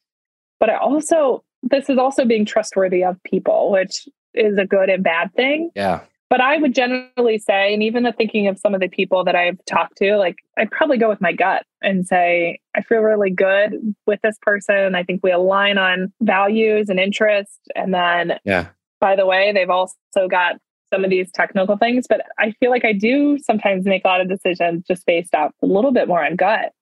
[0.60, 5.02] but I also, this is also being trustworthy of people, which is a good and
[5.02, 5.70] bad thing.
[5.74, 6.00] Yeah.
[6.30, 9.36] But I would generally say, and even the thinking of some of the people that
[9.36, 13.28] I've talked to, like I'd probably go with my gut and say, I feel really
[13.28, 14.94] good with this person.
[14.94, 17.58] I think we align on values and interests.
[17.76, 18.68] And then, yeah.
[18.98, 19.96] by the way, they've also
[20.30, 20.56] got
[20.90, 24.22] some of these technical things, but I feel like I do sometimes make a lot
[24.22, 26.72] of decisions just based off a little bit more on gut.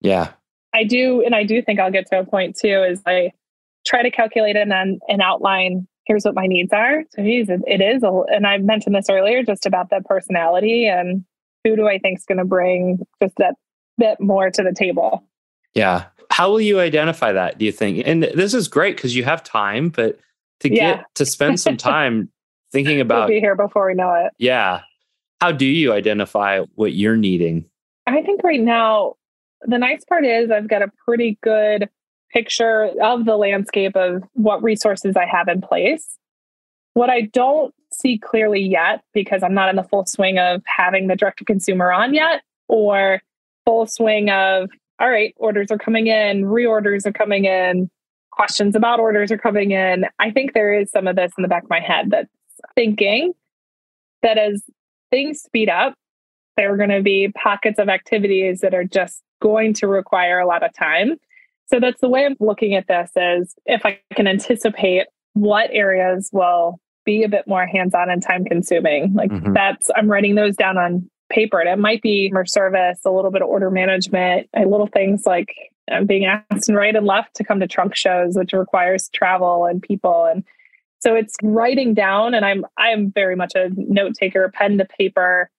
[0.00, 0.30] Yeah.
[0.72, 1.24] I do.
[1.24, 3.32] And I do think I'll get to a point too, is I
[3.86, 7.04] try to calculate and then and outline here's what my needs are.
[7.10, 10.88] So geez, it, it is, a, and I mentioned this earlier, just about the personality
[10.88, 11.24] and
[11.62, 13.54] who do I think is going to bring just that
[13.96, 15.24] bit more to the table.
[15.74, 16.06] Yeah.
[16.30, 17.58] How will you identify that?
[17.58, 18.02] Do you think?
[18.06, 20.18] And this is great because you have time, but
[20.60, 22.30] to get to spend some time
[22.72, 24.32] thinking about we'll be here before we know it.
[24.38, 24.80] Yeah.
[25.40, 27.66] How do you identify what you're needing?
[28.06, 29.14] I think right now,
[29.62, 31.88] the nice part is I've got a pretty good
[32.32, 36.16] picture of the landscape of what resources I have in place.
[36.94, 41.06] What I don't see clearly yet, because I'm not in the full swing of having
[41.06, 43.20] the direct to consumer on yet, or
[43.64, 47.90] full swing of, all right, orders are coming in, reorders are coming in,
[48.30, 50.06] questions about orders are coming in.
[50.18, 52.28] I think there is some of this in the back of my head that's
[52.74, 53.32] thinking
[54.22, 54.62] that as
[55.10, 55.94] things speed up,
[56.56, 60.46] there are going to be pockets of activities that are just going to require a
[60.46, 61.16] lot of time
[61.70, 66.28] so that's the way I'm looking at this is if I can anticipate what areas
[66.32, 69.12] will be a bit more hands-on and time consuming.
[69.14, 69.52] Like mm-hmm.
[69.52, 71.60] that's I'm writing those down on paper.
[71.60, 75.22] And it might be more service, a little bit of order management, and little things
[75.24, 75.54] like
[75.90, 79.64] I'm being asked and right and left to come to trunk shows, which requires travel
[79.64, 80.26] and people.
[80.26, 80.44] And
[80.98, 85.50] so it's writing down, and I'm I'm very much a note taker, pen to paper,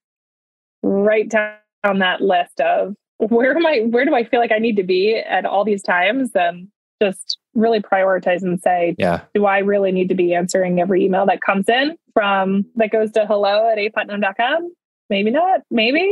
[0.84, 2.96] write down that list of
[3.30, 5.84] where am I where do I feel like I need to be at all these
[5.84, 6.68] times and
[7.02, 9.22] just really prioritize and say, yeah.
[9.34, 13.12] do I really need to be answering every email that comes in from that goes
[13.14, 14.72] to hello at aputnam.com?
[15.10, 15.62] Maybe not.
[15.70, 16.10] Maybe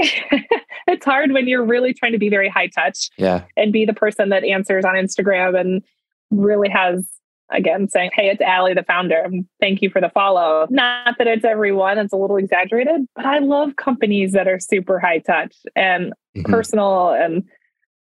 [0.88, 3.46] it's hard when you're really trying to be very high touch yeah.
[3.56, 5.84] and be the person that answers on Instagram and
[6.32, 7.08] really has
[7.52, 9.24] again saying, Hey, it's Ali, the founder.
[9.26, 10.68] Um, thank you for the follow.
[10.70, 15.00] Not that it's everyone, it's a little exaggerated, but I love companies that are super
[15.00, 16.52] high touch and mm-hmm.
[16.52, 17.12] personal.
[17.12, 17.44] And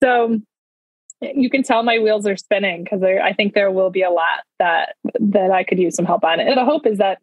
[0.02, 0.40] so
[1.20, 4.44] you can tell my wheels are spinning because I think there will be a lot
[4.58, 6.40] that that I could use some help on.
[6.40, 7.18] And the hope is that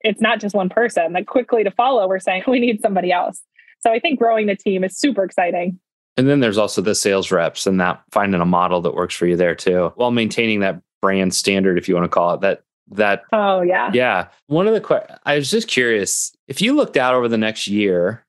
[0.00, 1.12] it's not just one person.
[1.14, 3.42] That quickly to follow, we're saying we need somebody else.
[3.80, 5.78] So I think growing the team is super exciting.
[6.16, 9.26] And then there's also the sales reps and that finding a model that works for
[9.26, 12.62] you there too, while maintaining that brand standard, if you want to call it that.
[12.92, 14.28] That oh yeah yeah.
[14.46, 17.66] One of the que- I was just curious if you looked out over the next
[17.66, 18.24] year,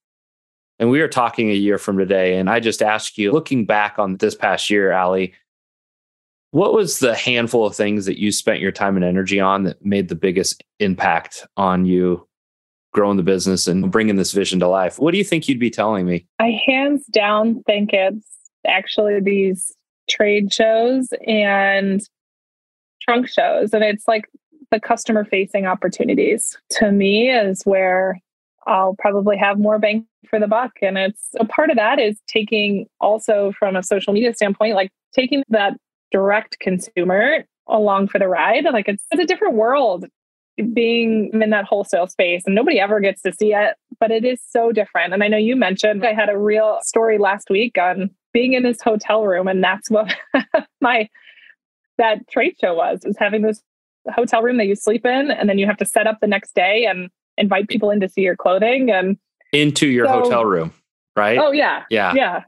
[0.79, 3.97] and we are talking a year from today, and I just ask you, looking back
[3.97, 5.33] on this past year, Ali,
[6.51, 9.83] what was the handful of things that you spent your time and energy on that
[9.85, 12.27] made the biggest impact on you
[12.93, 14.97] growing the business and bringing this vision to life?
[14.97, 16.25] What do you think you'd be telling me?
[16.39, 18.25] I hands down think it's
[18.65, 19.75] actually these
[20.09, 22.01] trade shows and
[23.01, 23.73] trunk shows.
[23.73, 24.25] And it's like
[24.71, 28.19] the customer facing opportunities to me is where
[28.67, 30.73] I'll probably have more bang for the buck.
[30.81, 34.91] And it's a part of that is taking also from a social media standpoint, like
[35.13, 35.73] taking that
[36.11, 38.65] direct consumer along for the ride.
[38.65, 40.05] Like it's, it's a different world
[40.73, 44.41] being in that wholesale space and nobody ever gets to see it, but it is
[44.45, 45.13] so different.
[45.13, 48.63] And I know you mentioned I had a real story last week on being in
[48.63, 50.13] this hotel room and that's what
[50.81, 51.09] my
[51.97, 53.61] that trade show was was having this
[54.13, 56.53] hotel room that you sleep in and then you have to set up the next
[56.53, 59.17] day and invite people in to see your clothing and
[59.53, 60.73] into your so, hotel room
[61.17, 61.37] right?
[61.39, 61.83] Oh yeah.
[61.89, 62.13] Yeah.
[62.15, 62.43] Yeah.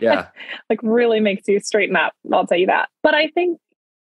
[0.00, 0.28] Yeah.
[0.70, 2.88] Like really makes you straighten up i'll tell you that.
[3.02, 3.58] But i think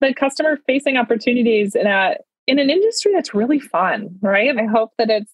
[0.01, 4.49] the customer facing opportunities in a in an industry that's really fun right?
[4.49, 5.33] And i hope that it's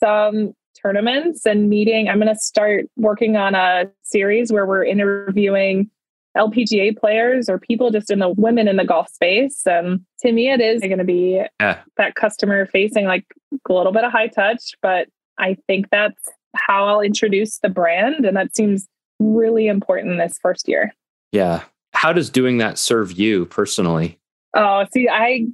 [0.00, 5.90] some tournaments and meeting i'm going to start working on a series where we're interviewing
[6.36, 9.62] LPGA players or people just in the women in the golf space.
[9.66, 11.80] And to me, it is going to be yeah.
[11.96, 13.24] that customer facing, like
[13.68, 16.20] a little bit of high touch, but I think that's
[16.54, 18.24] how I'll introduce the brand.
[18.24, 18.86] And that seems
[19.18, 20.92] really important this first year.
[21.32, 21.64] Yeah.
[21.92, 24.18] How does doing that serve you personally?
[24.54, 25.46] Oh, see, I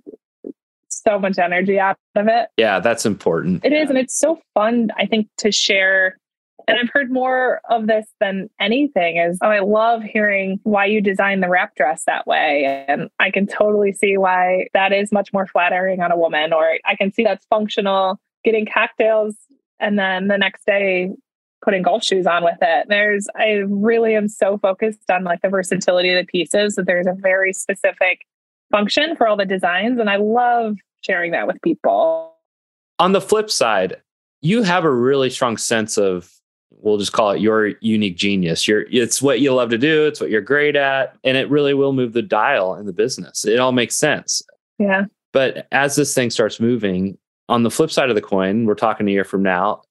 [0.89, 2.49] so much energy out of it.
[2.57, 3.65] Yeah, that's important.
[3.65, 3.83] It yeah.
[3.83, 6.19] is, And it's so fun, I think, to share
[6.69, 11.01] and I've heard more of this than anything is oh, I love hearing why you
[11.01, 12.85] designed the wrap dress that way.
[12.89, 16.79] And I can totally see why that is much more flattering on a woman, or
[16.85, 19.37] I can see that's functional getting cocktails
[19.81, 21.11] and then the next day
[21.63, 22.87] putting golf shoes on with it.
[22.89, 27.07] There's I really am so focused on like the versatility of the pieces that there's
[27.07, 28.27] a very specific
[28.71, 29.99] function for all the designs.
[29.99, 32.35] And I love sharing that with people.
[32.99, 34.01] On the flip side,
[34.43, 36.33] you have a really strong sense of
[36.71, 38.67] we'll just call it your unique genius.
[38.67, 40.07] You're, it's what you love to do.
[40.07, 41.17] It's what you're great at.
[41.25, 43.45] And it really will move the dial in the business.
[43.45, 44.43] It all makes sense.
[44.79, 45.07] Yeah.
[45.33, 49.09] But as this thing starts moving, on the flip side of the coin, we're talking
[49.09, 49.83] a year from now.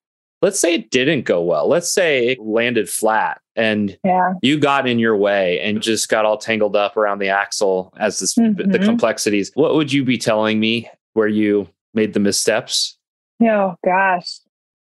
[0.41, 1.67] Let's say it didn't go well.
[1.67, 4.33] Let's say it landed flat and yeah.
[4.41, 8.19] you got in your way and just got all tangled up around the axle as
[8.19, 8.69] this, mm-hmm.
[8.69, 9.51] the complexities.
[9.55, 12.97] What would you be telling me where you made the missteps?
[13.41, 14.39] Oh, gosh.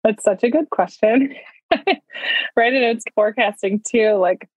[0.03, 1.33] That's such a good question.
[2.55, 2.73] right?
[2.73, 4.13] And it's forecasting too.
[4.13, 4.47] Like,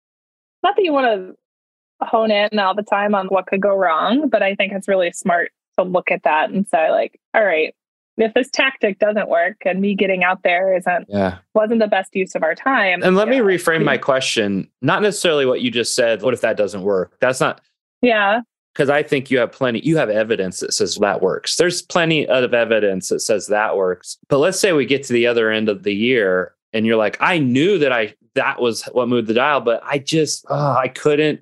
[0.62, 4.29] not that you want to hone in all the time on what could go wrong,
[4.29, 7.75] but I think it's really smart to look at that and say, like, all right,
[8.18, 11.38] if this tactic doesn't work and me getting out there isn't yeah.
[11.55, 13.03] wasn't the best use of our time.
[13.03, 13.40] And let yeah.
[13.42, 14.68] me reframe my question.
[14.83, 16.22] Not necessarily what you just said.
[16.22, 17.16] What if that doesn't work?
[17.20, 17.61] That's not
[18.03, 21.57] yeah because I think you have plenty, you have evidence that says that works.
[21.57, 24.16] There's plenty of evidence that says that works.
[24.29, 27.17] But let's say we get to the other end of the year and you're like,
[27.21, 30.89] I knew that I that was what moved the dial, but I just oh, I
[30.89, 31.41] couldn't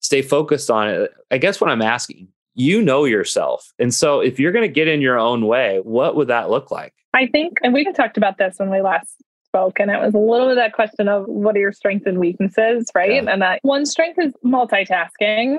[0.00, 1.12] stay focused on it.
[1.30, 3.72] I guess what I'm asking, you know yourself.
[3.78, 6.70] And so if you're going to get in your own way, what would that look
[6.70, 6.94] like?
[7.14, 9.14] I think, and we had talked about this when we last
[9.46, 12.18] spoke, and it was a little bit that question of what are your strengths and
[12.18, 13.24] weaknesses, right?
[13.24, 13.30] Yeah.
[13.30, 15.58] And that one strength is multitasking.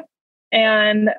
[0.51, 1.09] And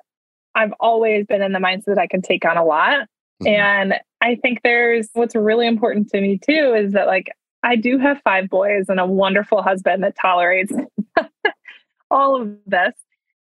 [0.55, 3.07] I've always been in the mindset that I can take on a lot.
[3.43, 3.47] Mm-hmm.
[3.47, 7.31] And I think there's what's really important to me too is that like
[7.63, 10.73] I do have five boys and a wonderful husband that tolerates
[12.11, 12.95] all of this.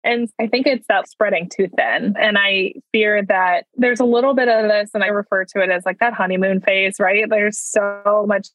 [0.04, 2.14] And I think it's that spreading too thin.
[2.18, 5.70] And I fear that there's a little bit of this, and I refer to it
[5.70, 7.28] as like that honeymoon phase, right?
[7.28, 8.48] There's so much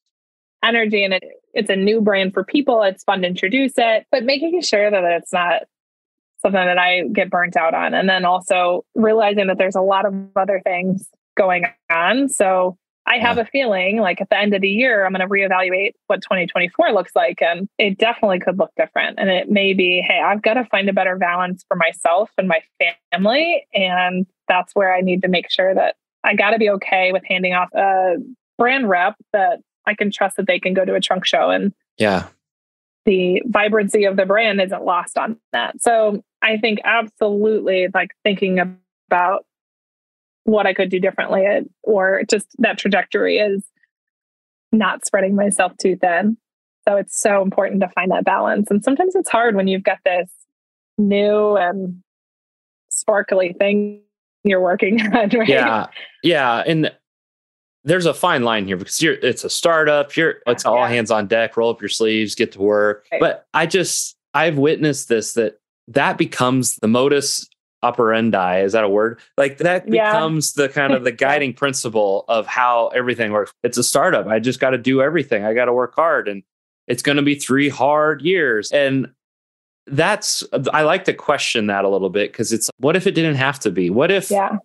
[0.64, 2.82] energy and it, it's a new brand for people.
[2.84, 5.64] It's fun to introduce it, but making sure that it's not
[6.42, 7.94] something that I get burnt out on.
[7.94, 12.30] And then also realizing that there's a lot of other things going on.
[12.30, 15.28] So I have a feeling like at the end of the year, I'm going to
[15.28, 17.42] reevaluate what 2024 looks like.
[17.42, 19.20] And it definitely could look different.
[19.20, 22.48] And it may be, hey, I've got to find a better balance for myself and
[22.48, 22.62] my
[23.12, 23.68] family.
[23.74, 27.24] And that's where I need to make sure that I got to be okay with
[27.26, 28.16] handing off a
[28.58, 31.74] brand rep that I can trust that they can go to a trunk show and
[31.98, 32.28] yeah.
[33.06, 35.82] The vibrancy of the brand isn't lost on that.
[35.82, 38.78] So I think absolutely like thinking
[39.10, 39.46] about
[40.46, 41.46] what I could do differently
[41.84, 43.64] or just that trajectory is
[44.72, 46.38] not spreading myself too thin.
[46.88, 48.70] So it's so important to find that balance.
[48.70, 50.30] And sometimes it's hard when you've got this
[50.98, 52.02] new and
[52.90, 54.02] sparkly thing
[54.44, 55.48] you're working on, right?
[55.48, 55.88] Yeah.
[56.24, 56.64] Yeah.
[56.66, 56.92] And
[57.86, 60.90] there's a fine line here because you're it's a startup, you're it's all yeah.
[60.90, 63.06] hands on deck, roll up your sleeves, get to work.
[63.12, 63.20] Right.
[63.20, 67.48] But I just I've witnessed this that that becomes the modus
[67.84, 69.20] operandi is that a word?
[69.38, 70.66] Like that becomes yeah.
[70.66, 73.54] the kind of the guiding principle of how everything works.
[73.62, 74.26] It's a startup.
[74.28, 75.44] I just got to do everything.
[75.44, 76.44] I got to work hard and
[76.88, 78.72] it's going to be three hard years.
[78.72, 79.12] And
[79.88, 83.36] that's i like to question that a little bit because it's what if it didn't
[83.36, 83.90] have to be?
[83.90, 84.58] What if yeah.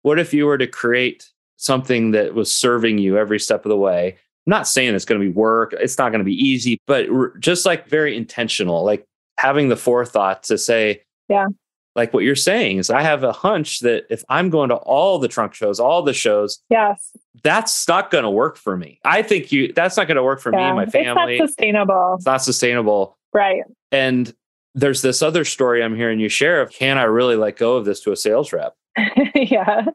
[0.00, 3.76] what if you were to create something that was serving you every step of the
[3.76, 4.16] way?
[4.46, 7.06] I'm not saying it's going to be work it's not going to be easy but
[7.38, 9.04] just like very intentional like
[9.38, 11.46] having the forethought to say yeah
[11.94, 15.18] like what you're saying is I have a hunch that if I'm going to all
[15.18, 18.98] the trunk shows, all the shows, yes, that's not going to work for me.
[19.04, 20.58] I think you that's not going to work for yeah.
[20.58, 21.34] me and my family.
[21.34, 22.14] It's not sustainable.
[22.16, 23.18] It's not sustainable.
[23.32, 23.62] Right.
[23.90, 24.34] And
[24.74, 27.84] there's this other story I'm hearing you share of can I really let go of
[27.84, 28.74] this to a sales rep?
[29.34, 29.86] yeah.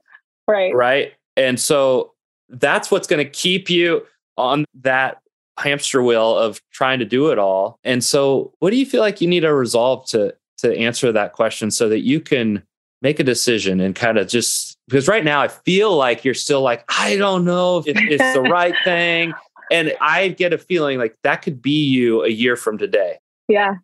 [0.48, 0.74] Right.
[0.76, 1.14] Right.
[1.36, 2.14] And so
[2.50, 4.06] that's what's going to keep you
[4.38, 5.22] on that
[5.60, 7.80] hamster wheel of trying to do it all.
[7.84, 11.34] And so what do you feel like you need to resolve to to answer that
[11.34, 12.64] question so that you can
[13.02, 16.62] make a decision and kind of just because right now I feel like you're still
[16.62, 19.34] like, I don't know if it's the right thing.
[19.70, 23.20] And I get a feeling like that could be you a year from today.
[23.48, 23.76] Yeah.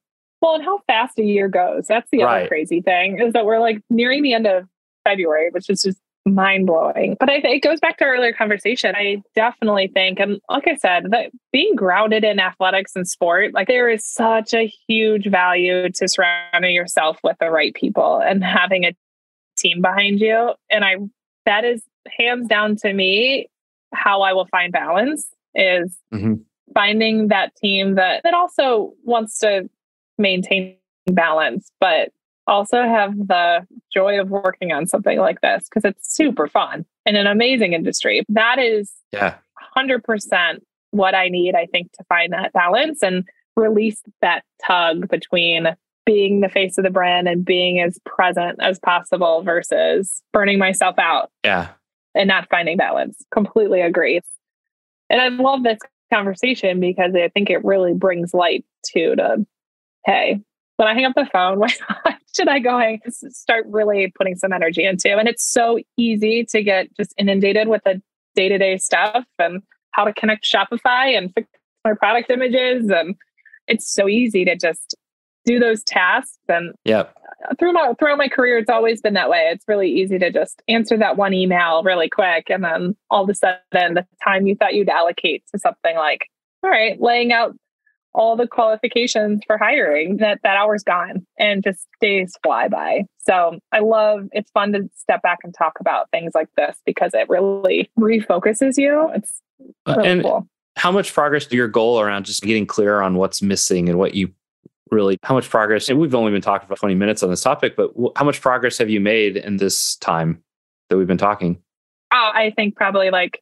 [0.41, 1.87] Well, and how fast a year goes.
[1.87, 2.41] That's the right.
[2.41, 4.67] other crazy thing is that we're like nearing the end of
[5.03, 7.17] February, which is just mind blowing.
[7.19, 8.95] But I think it goes back to our earlier conversation.
[8.95, 13.67] I definitely think, and like I said, that being grounded in athletics and sport, like
[13.67, 18.85] there is such a huge value to surrounding yourself with the right people and having
[18.85, 18.95] a
[19.57, 20.53] team behind you.
[20.69, 20.95] And I,
[21.45, 21.83] that is
[22.17, 23.49] hands down to me
[23.93, 26.35] how I will find balance is mm-hmm.
[26.73, 29.69] finding that team that that also wants to
[30.17, 32.09] maintain balance, but
[32.47, 37.17] also have the joy of working on something like this because it's super fun and
[37.17, 38.23] an amazing industry.
[38.29, 39.35] That is yeah.
[39.77, 40.59] 100%
[40.91, 43.23] what I need, I think, to find that balance and
[43.55, 45.75] release that tug between
[46.05, 50.95] being the face of the brand and being as present as possible versus burning myself
[50.99, 51.31] out.
[51.43, 51.69] Yeah.
[52.15, 53.17] And not finding balance.
[53.33, 54.21] Completely agree.
[55.09, 55.79] And I love this
[56.13, 59.45] conversation because I think it really brings light to to
[60.05, 60.41] hey,
[60.77, 61.71] when I hang up the phone, what
[62.35, 65.15] should I go and start really putting some energy into?
[65.15, 68.01] And it's so easy to get just inundated with the
[68.35, 69.61] day to day stuff and
[69.91, 71.47] how to connect Shopify and fix
[71.85, 72.89] my product images.
[72.89, 73.15] And
[73.67, 74.95] it's so easy to just
[75.45, 76.39] do those tasks.
[76.47, 77.05] And yeah,
[77.49, 79.49] uh, through my throughout my career, it's always been that way.
[79.51, 83.29] It's really easy to just answer that one email really quick, and then all of
[83.29, 86.29] a sudden, the time you thought you'd allocate to something like,
[86.63, 87.55] all right, laying out
[88.13, 93.03] all the qualifications for hiring that that hour's gone and just days fly by.
[93.19, 97.13] So i love it's fun to step back and talk about things like this because
[97.13, 99.09] it really refocuses you.
[99.13, 99.41] It's
[99.87, 100.47] uh, really and cool.
[100.75, 104.15] how much progress do your goal around just getting clear on what's missing and what
[104.15, 104.31] you
[104.91, 107.75] really how much progress and we've only been talking for 20 minutes on this topic
[107.75, 110.43] but how much progress have you made in this time
[110.89, 111.57] that we've been talking?
[112.11, 113.41] Oh i think probably like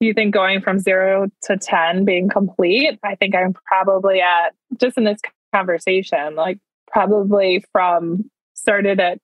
[0.00, 2.98] you think going from zero to 10 being complete?
[3.02, 5.20] I think I'm probably at just in this
[5.54, 6.58] conversation, like
[6.90, 9.18] probably from started at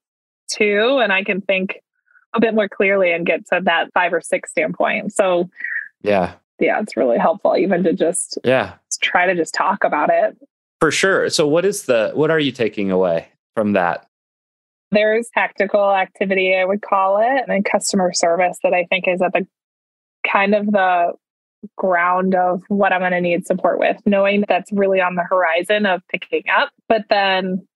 [0.48, 1.80] two, and I can think
[2.34, 5.12] a bit more clearly and get to that five or six standpoint.
[5.12, 5.48] So,
[6.02, 10.36] yeah, yeah, it's really helpful even to just yeah try to just talk about it
[10.84, 11.30] for sure.
[11.30, 14.06] So, what is the what are you taking away from that?
[14.90, 19.32] There's tactical activity, I would call it, and customer service that I think is at
[19.32, 19.46] the
[20.30, 21.12] kind of the
[21.76, 25.86] ground of what I'm going to need support with, knowing that's really on the horizon
[25.86, 27.66] of picking up, but then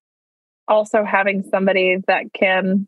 [0.67, 2.87] also having somebody that can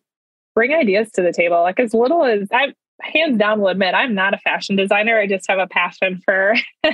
[0.54, 1.62] bring ideas to the table.
[1.62, 5.18] Like as little as I hands down will admit, I'm not a fashion designer.
[5.18, 6.54] I just have a passion for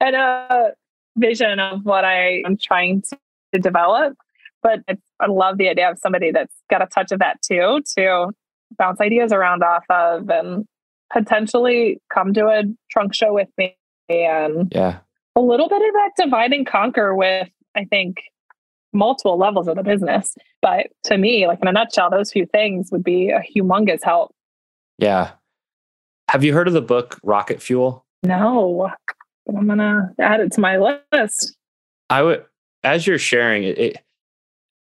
[0.00, 0.72] and a
[1.16, 3.18] vision of what I am trying to,
[3.60, 4.16] develop.
[4.64, 8.30] But I love the idea of somebody that's got a touch of that too, to
[8.76, 10.66] bounce ideas around off of and
[11.14, 13.76] potentially come to a trunk show with me
[14.08, 14.98] and yeah.
[15.36, 18.18] a little bit of that divide and conquer with i think
[18.94, 20.34] multiple levels of the business.
[20.62, 24.34] But to me like in a nutshell those few things would be a humongous help.
[24.98, 25.32] Yeah.
[26.30, 28.06] Have you heard of the book rocket fuel?
[28.22, 28.90] No
[29.46, 30.78] but i'm gonna add it to my
[31.12, 31.56] list.
[32.08, 32.44] I would
[32.82, 33.96] as you're sharing it, it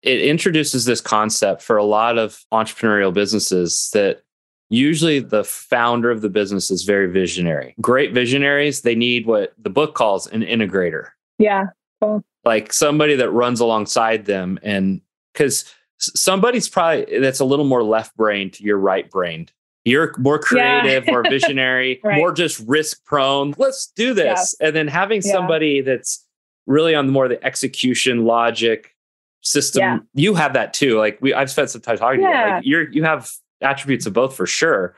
[0.02, 4.22] it introduces this concept for a lot of entrepreneurial businesses that
[4.70, 7.76] usually the founder of the business is very visionary.
[7.82, 11.10] Great visionaries, they need what the book calls an integrator.
[11.38, 11.66] Yeah.
[12.02, 12.24] Cool.
[12.44, 15.02] Like somebody that runs alongside them and
[15.34, 15.66] cuz
[15.98, 19.52] somebody's probably that's a little more left brained to your right brained.
[19.84, 21.12] You're more creative, yeah.
[21.12, 22.18] more visionary, right.
[22.18, 23.54] more just risk prone.
[23.58, 24.56] Let's do this.
[24.60, 24.68] Yeah.
[24.68, 25.32] And then having yeah.
[25.32, 26.26] somebody that's
[26.66, 28.96] really on the more the execution logic
[29.42, 30.08] system.
[30.16, 30.98] You have that too.
[30.98, 32.34] Like we, I've spent some time talking to you.
[32.34, 33.32] Like you're, you have
[33.62, 34.96] attributes of both for sure.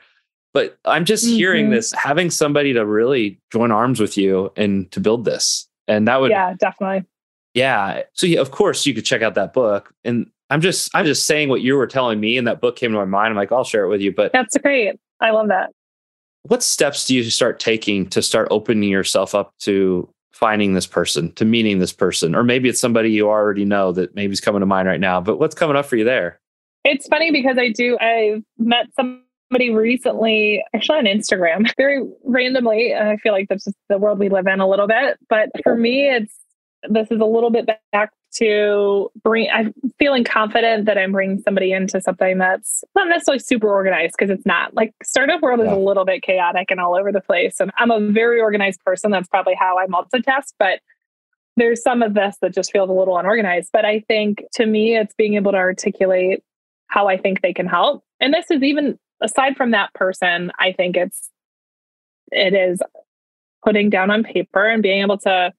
[0.54, 1.36] But I'm just mm-hmm.
[1.36, 5.68] hearing this, having somebody to really join arms with you and to build this.
[5.86, 7.04] And that would, yeah, definitely.
[7.54, 8.02] Yeah.
[8.14, 9.92] So yeah, of course you could check out that book.
[10.04, 12.92] And I'm just, I'm just saying what you were telling me, and that book came
[12.92, 13.30] to my mind.
[13.30, 14.12] I'm like, I'll share it with you.
[14.12, 14.98] But that's great.
[15.20, 15.70] I love that.
[16.44, 21.32] What steps do you start taking to start opening yourself up to finding this person,
[21.32, 24.60] to meeting this person, or maybe it's somebody you already know that maybe is coming
[24.60, 25.20] to mind right now.
[25.20, 26.40] But what's coming up for you there?
[26.84, 27.98] It's funny because I do.
[27.98, 32.94] I've met somebody recently, actually on Instagram, very randomly.
[32.94, 35.18] I feel like that's just the world we live in a little bit.
[35.28, 36.34] But for me, it's
[36.88, 41.72] this is a little bit back to bring i'm feeling confident that i'm bringing somebody
[41.72, 45.76] into something that's not necessarily super organized because it's not like startup world is a
[45.76, 49.28] little bit chaotic and all over the place and i'm a very organized person that's
[49.28, 50.80] probably how i multitask but
[51.56, 54.96] there's some of this that just feels a little unorganized but i think to me
[54.96, 56.42] it's being able to articulate
[56.88, 60.72] how i think they can help and this is even aside from that person i
[60.72, 61.30] think it's
[62.30, 62.80] it is
[63.64, 65.52] putting down on paper and being able to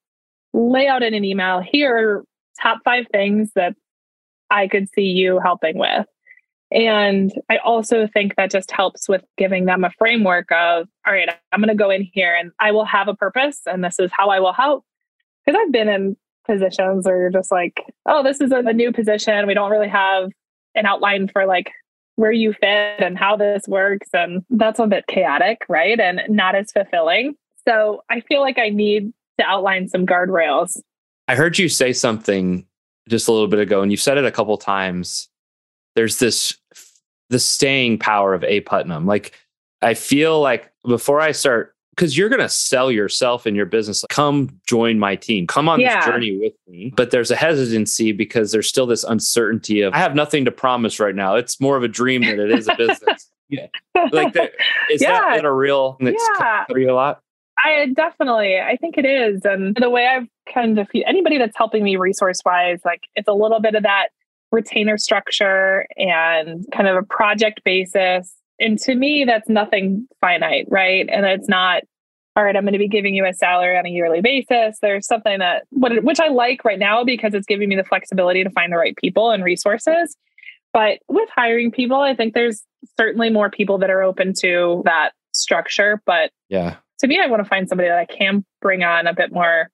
[0.53, 2.23] lay out in an email here
[2.61, 3.75] top five things that
[4.49, 6.05] I could see you helping with.
[6.71, 11.29] And I also think that just helps with giving them a framework of, all right,
[11.51, 14.11] I'm going to go in here and I will have a purpose and this is
[14.13, 14.85] how I will help.
[15.45, 16.15] Because I've been in
[16.45, 19.47] positions where you're just like, oh, this is a, new position.
[19.47, 20.29] We don't really have
[20.79, 21.71] an outline for like
[22.15, 24.09] where you fit and how this works.
[24.13, 25.99] And that's a bit chaotic, right?
[25.99, 27.35] And not as fulfilling.
[27.67, 30.77] So I feel like I need to outline some guardrails
[31.29, 32.65] I heard you say something
[33.07, 35.29] just a little bit ago, and you've said it a couple times.
[35.95, 36.57] There's this
[37.29, 39.05] the staying power of A Putnam.
[39.05, 39.39] Like
[39.83, 44.05] I feel like before I start, because you're going to sell yourself and your business.
[44.09, 45.45] Come join my team.
[45.47, 45.97] Come on yeah.
[45.97, 46.93] this journey with me.
[46.95, 50.97] But there's a hesitancy because there's still this uncertainty of I have nothing to promise
[51.01, 51.35] right now.
[51.35, 53.29] It's more of a dream than it is a business.
[53.49, 53.67] yeah.
[54.13, 54.51] Like that,
[54.89, 55.35] is yeah.
[55.35, 56.63] that a real that's yeah.
[56.73, 57.19] you a lot?
[57.65, 59.41] I definitely, I think it is.
[59.43, 63.33] And the way I've kind of, anybody that's helping me resource wise, like it's a
[63.33, 64.07] little bit of that
[64.53, 68.33] retainer structure and kind of a project basis.
[68.59, 71.07] And to me, that's nothing finite, right?
[71.09, 71.83] And it's not,
[72.35, 74.77] all right, I'm going to be giving you a salary on a yearly basis.
[74.81, 78.49] There's something that, which I like right now because it's giving me the flexibility to
[78.49, 80.15] find the right people and resources.
[80.73, 82.63] But with hiring people, I think there's
[82.97, 86.01] certainly more people that are open to that structure.
[86.05, 89.13] But yeah, to me, I want to find somebody that I can bring on a
[89.13, 89.69] bit more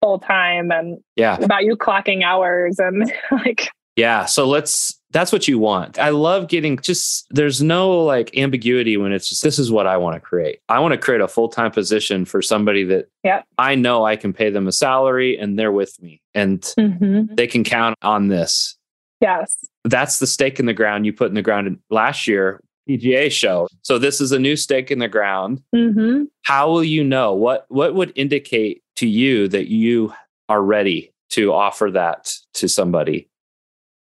[0.00, 4.24] full time and yeah, about you clocking hours and like yeah.
[4.24, 5.98] So let's that's what you want.
[5.98, 9.96] I love getting just there's no like ambiguity when it's just this is what I
[9.96, 10.60] want to create.
[10.68, 13.42] I want to create a full-time position for somebody that yeah.
[13.58, 17.34] I know I can pay them a salary and they're with me and mm-hmm.
[17.34, 18.76] they can count on this.
[19.20, 19.64] Yes.
[19.84, 23.68] That's the stake in the ground you put in the ground last year PGA show.
[23.82, 25.62] So this is a new stake in the ground.
[25.74, 26.24] Mm-hmm.
[26.42, 30.12] How will you know what what would indicate to you that you
[30.48, 33.28] are ready to offer that to somebody?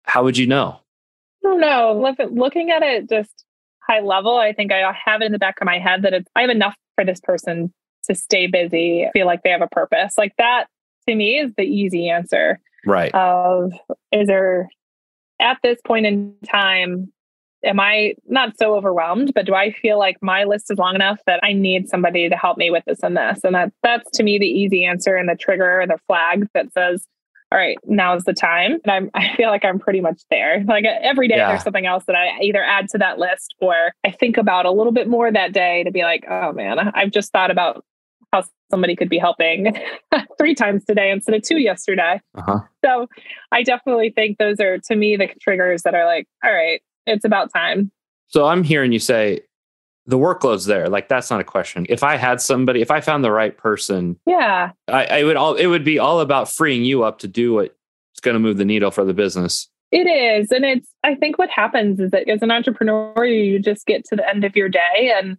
[0.05, 0.81] How would you know?
[1.47, 2.15] I don't know.
[2.33, 3.45] Looking at it just
[3.81, 6.29] high level, I think I have it in the back of my head that it's,
[6.35, 7.73] I have enough for this person
[8.05, 10.15] to stay busy, feel like they have a purpose.
[10.19, 10.67] Like that
[11.09, 12.59] to me is the easy answer.
[12.85, 13.15] Right.
[13.15, 13.73] Of
[14.13, 14.69] is there
[15.41, 17.13] at this point in time
[17.65, 21.21] am I not so overwhelmed, but do I feel like my list is long enough
[21.27, 23.41] that I need somebody to help me with this and this?
[23.45, 26.73] And that that's to me the easy answer and the trigger, and the flag that
[26.73, 27.05] says,
[27.53, 28.79] all right, now's the time.
[28.85, 30.65] And I'm, I feel like I'm pretty much there.
[30.67, 31.49] Like every day, yeah.
[31.49, 34.71] there's something else that I either add to that list or I think about a
[34.71, 37.85] little bit more that day to be like, oh man, I've just thought about
[38.33, 39.77] how somebody could be helping
[40.39, 42.21] three times today instead of two yesterday.
[42.37, 42.61] Uh-huh.
[42.85, 43.07] So
[43.53, 47.25] I definitely think those are to me the triggers that are like, all right, it's
[47.25, 47.93] about time.
[48.29, 49.41] So I'm hearing you say
[50.07, 50.89] the workload's there.
[50.89, 51.87] Like that's not a question.
[51.89, 55.55] If I had somebody, if I found the right person, yeah, I, I would all
[55.55, 57.73] it would be all about freeing you up to do what's
[58.23, 59.69] going to move the needle for the business.
[59.93, 60.51] It is.
[60.51, 64.17] And it's, I think what happens is that as an entrepreneur, you just get to
[64.17, 65.39] the end of your day and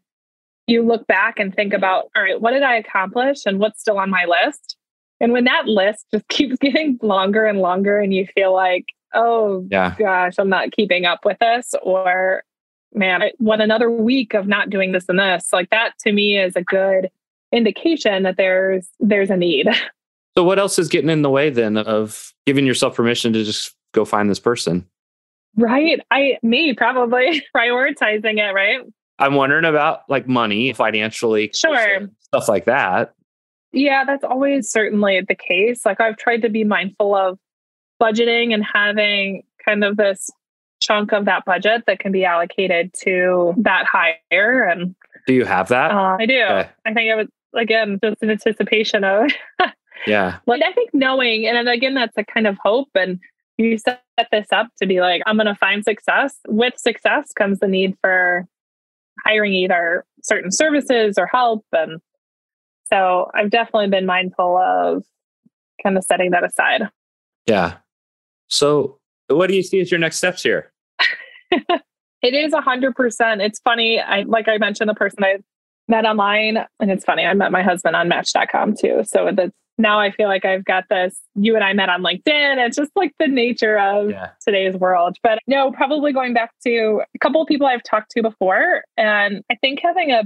[0.67, 3.99] you look back and think about, all right, what did I accomplish and what's still
[3.99, 4.77] on my list?
[5.19, 9.65] And when that list just keeps getting longer and longer, and you feel like, oh
[9.69, 9.95] yeah.
[9.97, 12.43] gosh, I'm not keeping up with this, or
[12.97, 16.37] man, I want another week of not doing this and this, like that to me
[16.37, 17.09] is a good
[17.51, 19.67] indication that there's there's a need.
[20.37, 23.73] So what else is getting in the way then of giving yourself permission to just
[23.93, 24.87] go find this person?
[25.55, 25.99] Right.
[26.11, 28.81] I me probably prioritizing it, right?
[29.17, 33.15] I'm wondering about like money, financially, sure, stuff like that.
[33.71, 35.83] Yeah, that's always certainly the case.
[35.87, 37.39] Like I've tried to be mindful of
[37.99, 40.29] budgeting and having kind of this
[40.87, 44.63] chunk of that budget that can be allocated to that hire.
[44.63, 45.91] And do you have that?
[45.91, 46.41] Uh, I do.
[46.41, 46.69] Okay.
[46.85, 49.31] I think it was again just in anticipation of
[50.07, 50.39] yeah.
[50.47, 53.19] Like I think knowing, and again, that's a kind of hope and
[53.57, 56.35] you set this up to be like, I'm going to find success.
[56.47, 58.47] With success comes the need for
[59.25, 61.65] hiring either certain services or help.
[61.73, 61.99] And
[62.85, 65.03] so I've definitely been mindful of
[65.81, 66.83] kind of setting that aside.
[67.47, 67.77] Yeah.
[68.47, 70.71] So what do you see as your next steps here?
[71.51, 73.41] It is a hundred percent.
[73.41, 73.99] It's funny.
[73.99, 75.37] I like I mentioned the person I
[75.87, 77.23] met online, and it's funny.
[77.23, 79.03] I met my husband on Match.com too.
[79.05, 81.19] So that's now I feel like I've got this.
[81.35, 82.65] You and I met on LinkedIn.
[82.65, 84.29] It's just like the nature of yeah.
[84.43, 85.17] today's world.
[85.21, 88.83] But no, probably going back to a couple of people I've talked to before.
[88.97, 90.23] And I think having a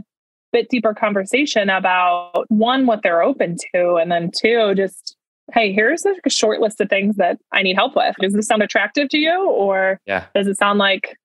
[0.53, 5.17] bit deeper conversation about one, what they're open to, and then two, just,
[5.53, 8.15] hey, here's a short list of things that I need help with.
[8.21, 9.49] Does this sound attractive to you?
[9.49, 10.25] Or yeah.
[10.33, 11.17] does it sound like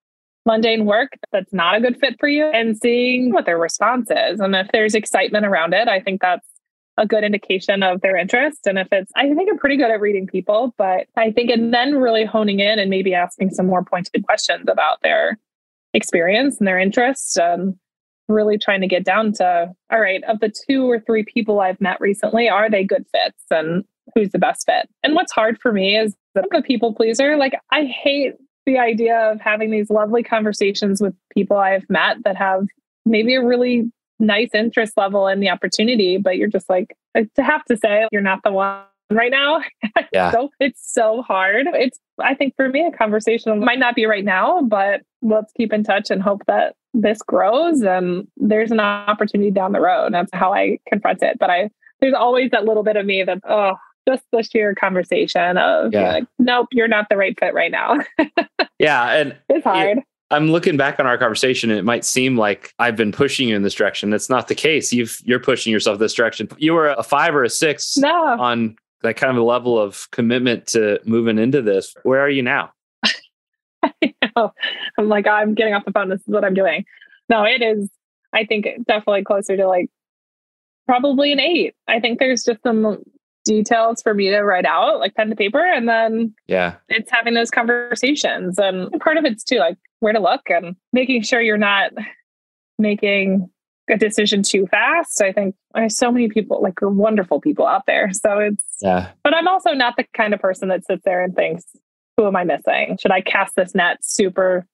[0.44, 2.46] mundane work that's not a good fit for you?
[2.46, 4.40] And seeing what their response is.
[4.40, 6.46] And if there's excitement around it, I think that's
[6.98, 8.66] a good indication of their interest.
[8.66, 11.72] And if it's, I think I'm pretty good at reading people, but I think, and
[11.72, 15.38] then really honing in and maybe asking some more pointed questions about their
[15.92, 17.74] experience and their interests and
[18.28, 21.80] really trying to get down to, all right, of the two or three people I've
[21.80, 23.84] met recently, are they good fits and
[24.14, 24.88] who's the best fit?
[25.02, 27.36] And what's hard for me is that I'm a people pleaser.
[27.36, 28.34] Like I hate
[28.66, 32.66] the idea of having these lovely conversations with people I've met that have
[33.04, 37.64] maybe a really nice interest level in the opportunity, but you're just like to have
[37.66, 39.62] to say you're not the one right now.
[40.12, 40.30] Yeah.
[40.30, 41.66] so it's so hard.
[41.72, 45.72] It's I think for me a conversation might not be right now, but let's keep
[45.72, 50.14] in touch and hope that this grows and there's an opportunity down the road.
[50.14, 51.38] That's how I confront it.
[51.38, 53.74] But I there's always that little bit of me that oh
[54.08, 56.12] just the sheer conversation of yeah.
[56.12, 57.98] like, nope, you're not the right fit right now.
[58.78, 59.12] yeah.
[59.12, 59.98] And it's hard.
[60.30, 63.56] I'm looking back on our conversation and it might seem like I've been pushing you
[63.56, 64.10] in this direction.
[64.10, 64.92] That's not the case.
[64.92, 66.48] You've you're pushing yourself this direction.
[66.58, 68.10] You were a five or a six no.
[68.40, 71.94] on that kind of a level of commitment to moving into this.
[72.02, 72.72] Where are you now?
[74.36, 76.08] I'm like, I'm getting off the phone.
[76.08, 76.84] This is what I'm doing.
[77.28, 77.88] No, it is,
[78.32, 79.90] I think definitely closer to like
[80.86, 81.74] probably an eight.
[81.86, 83.02] I think there's just some
[83.46, 87.34] details for me to write out, like pen to paper, and then yeah, it's having
[87.34, 88.58] those conversations.
[88.58, 91.92] And part of it's too like where to look and making sure you're not
[92.78, 93.48] making
[93.88, 95.22] a decision too fast.
[95.22, 98.12] I think there's so many people, like wonderful people out there.
[98.12, 99.10] So it's yeah.
[99.22, 101.64] But I'm also not the kind of person that sits there and thinks,
[102.16, 102.98] "Who am I missing?
[103.00, 104.66] Should I cast this net super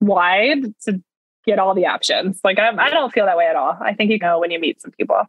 [0.00, 1.02] wide to
[1.46, 3.76] get all the options?" Like I'm, I don't feel that way at all.
[3.80, 5.22] I think you know when you meet some people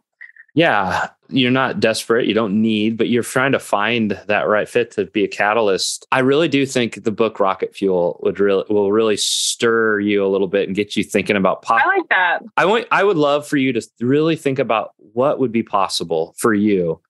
[0.54, 4.90] yeah, you're not desperate, you don't need, but you're trying to find that right fit
[4.92, 6.06] to be a catalyst.
[6.10, 10.28] I really do think the book Rocket Fuel would really will really stir you a
[10.28, 11.82] little bit and get you thinking about pop.
[11.84, 12.40] I like that.
[12.56, 16.34] I want I would love for you to really think about what would be possible
[16.36, 17.00] for you.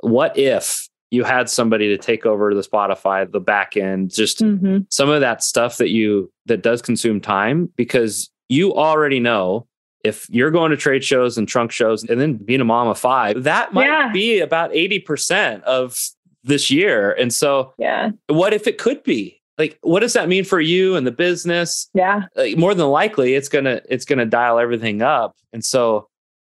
[0.00, 4.78] What if you had somebody to take over the Shopify, the back end, just mm-hmm.
[4.90, 9.66] some of that stuff that you that does consume time because you already know
[10.04, 12.98] if you're going to trade shows and trunk shows and then being a mom of
[12.98, 14.10] five, that might yeah.
[14.12, 15.98] be about 80% of
[16.42, 17.12] this year.
[17.12, 19.40] And so, yeah, what if it could be?
[19.58, 21.90] Like, what does that mean for you and the business?
[21.92, 22.22] Yeah.
[22.34, 25.36] Like, more than likely, it's gonna it's gonna dial everything up.
[25.52, 26.08] And so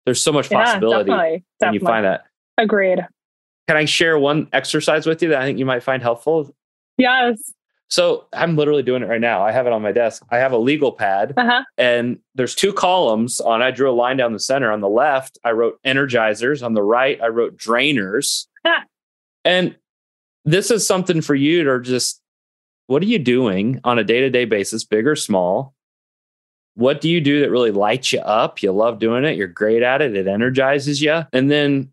[0.06, 2.24] there's so much yeah, possibility definitely, you find that.
[2.56, 3.06] Agreed.
[3.68, 6.54] Can I share one exercise with you that I think you might find helpful?
[6.96, 7.52] Yes.
[7.90, 9.42] So I'm literally doing it right now.
[9.42, 10.24] I have it on my desk.
[10.30, 11.62] I have a legal pad uh-huh.
[11.78, 14.72] and there's two columns on I drew a line down the center.
[14.72, 16.64] On the left, I wrote energizers.
[16.64, 18.46] On the right, I wrote drainers.
[19.44, 19.76] and
[20.44, 22.20] this is something for you to just
[22.86, 25.74] what are you doing on a day-to-day basis, big or small,
[26.74, 28.62] What do you do that really lights you up?
[28.62, 29.36] You love doing it.
[29.36, 30.16] You're great at it.
[30.16, 31.22] It energizes you.
[31.32, 31.90] And then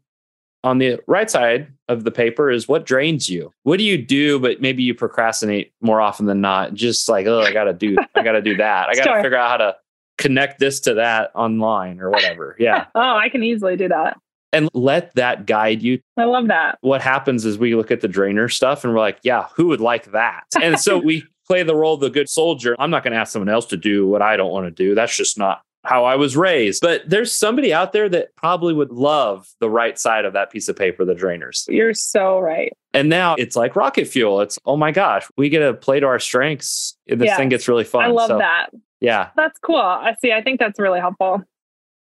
[0.63, 3.51] on the right side of the paper is what drains you.
[3.63, 6.73] What do you do, but maybe you procrastinate more often than not?
[6.73, 8.89] Just like, oh, I got to do, I got to do that.
[8.89, 9.23] I got to sure.
[9.23, 9.75] figure out how to
[10.17, 12.55] connect this to that online or whatever.
[12.59, 12.85] Yeah.
[12.95, 14.17] oh, I can easily do that.
[14.53, 15.99] And let that guide you.
[16.17, 16.77] I love that.
[16.81, 19.79] What happens is we look at the drainer stuff and we're like, yeah, who would
[19.79, 20.43] like that?
[20.61, 22.75] And so we play the role of the good soldier.
[22.77, 24.93] I'm not going to ask someone else to do what I don't want to do.
[24.93, 26.81] That's just not how I was raised.
[26.81, 30.67] But there's somebody out there that probably would love the right side of that piece
[30.69, 31.65] of paper, the drainers.
[31.67, 32.71] You're so right.
[32.93, 34.41] And now it's like rocket fuel.
[34.41, 36.97] It's, oh my gosh, we get to play to our strengths.
[37.07, 38.03] This thing gets really fun.
[38.03, 38.69] I love so, that.
[38.99, 39.29] Yeah.
[39.35, 39.77] That's cool.
[39.77, 40.31] I see.
[40.31, 41.41] I think that's really helpful.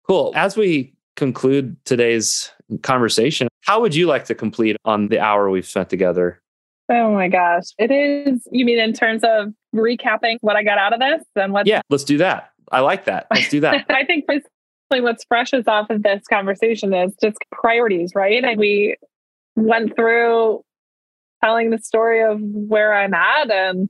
[0.07, 0.33] Cool.
[0.35, 2.51] As we conclude today's
[2.81, 6.41] conversation, how would you like to complete on the hour we've spent together?
[6.89, 7.63] Oh my gosh.
[7.79, 11.53] It is, you mean in terms of recapping what I got out of this and
[11.53, 11.65] what?
[11.65, 12.51] Yeah, let's do that.
[12.71, 13.27] I like that.
[13.31, 13.85] Let's do that.
[13.89, 18.43] I think basically what's freshest off of this conversation is just priorities, right?
[18.43, 18.95] And we
[19.55, 20.61] went through
[21.43, 23.51] telling the story of where I'm at.
[23.51, 23.89] And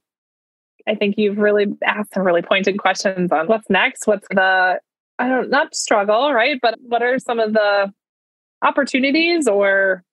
[0.88, 4.80] I think you've really asked some really pointed questions on what's next, what's the,
[5.20, 6.60] I don't, not struggle, right?
[6.62, 7.92] But what are some of the
[8.62, 10.04] opportunities or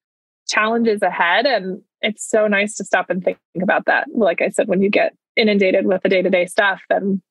[0.48, 1.46] challenges ahead?
[1.46, 4.08] And it's so nice to stop and think about that.
[4.14, 7.22] Like I said, when you get inundated with the day to day stuff, then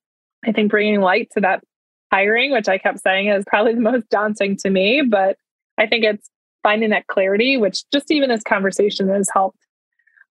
[0.46, 1.64] I think bringing light to that
[2.12, 5.38] hiring, which I kept saying is probably the most daunting to me, but
[5.78, 6.30] I think it's
[6.64, 9.60] finding that clarity, which just even this conversation has helped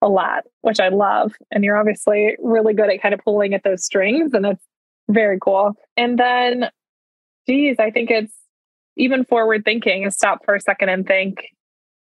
[0.03, 1.35] a lot, which I love.
[1.51, 4.65] And you're obviously really good at kind of pulling at those strings, and it's
[5.09, 5.75] very cool.
[5.97, 6.71] And then,
[7.47, 8.35] geez, I think it's
[8.97, 11.47] even forward thinking is stop for a second and think,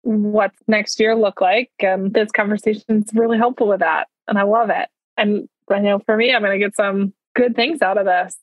[0.03, 1.71] what's next year look like?
[1.81, 4.09] And this conversation is really helpful with that.
[4.29, 4.89] And I love it.
[5.17, 8.37] And I know for me, I'm going to get some good things out of this.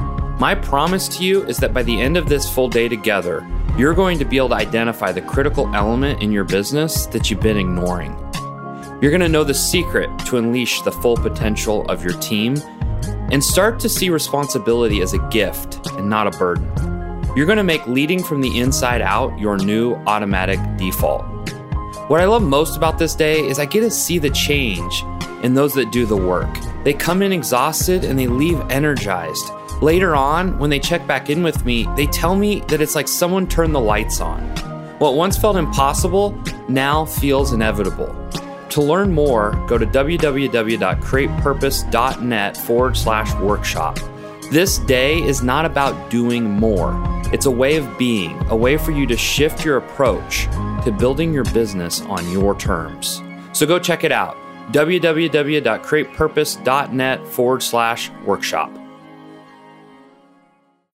[0.44, 3.94] My promise to you is that by the end of this full day together, you're
[3.94, 7.56] going to be able to identify the critical element in your business that you've been
[7.56, 8.12] ignoring.
[9.02, 12.58] You're going to know the secret to unleash the full potential of your team
[13.32, 16.66] and start to see responsibility as a gift and not a burden.
[17.38, 21.24] You're going to make leading from the inside out your new automatic default.
[22.10, 25.06] What I love most about this day is I get to see the change
[25.42, 26.54] in those that do the work.
[26.84, 29.50] They come in exhausted and they leave energized
[29.84, 33.10] Later on, when they check back in with me, they tell me that it's like
[33.10, 34.40] someone turned the lights on.
[34.98, 38.16] What once felt impossible now feels inevitable.
[38.70, 44.00] To learn more, go to www.createpurpose.net forward slash workshop.
[44.52, 46.94] This day is not about doing more.
[47.34, 50.46] It's a way of being, a way for you to shift your approach
[50.86, 53.22] to building your business on your terms.
[53.52, 54.38] So go check it out
[54.72, 58.72] www.createpurpose.net forward slash workshop.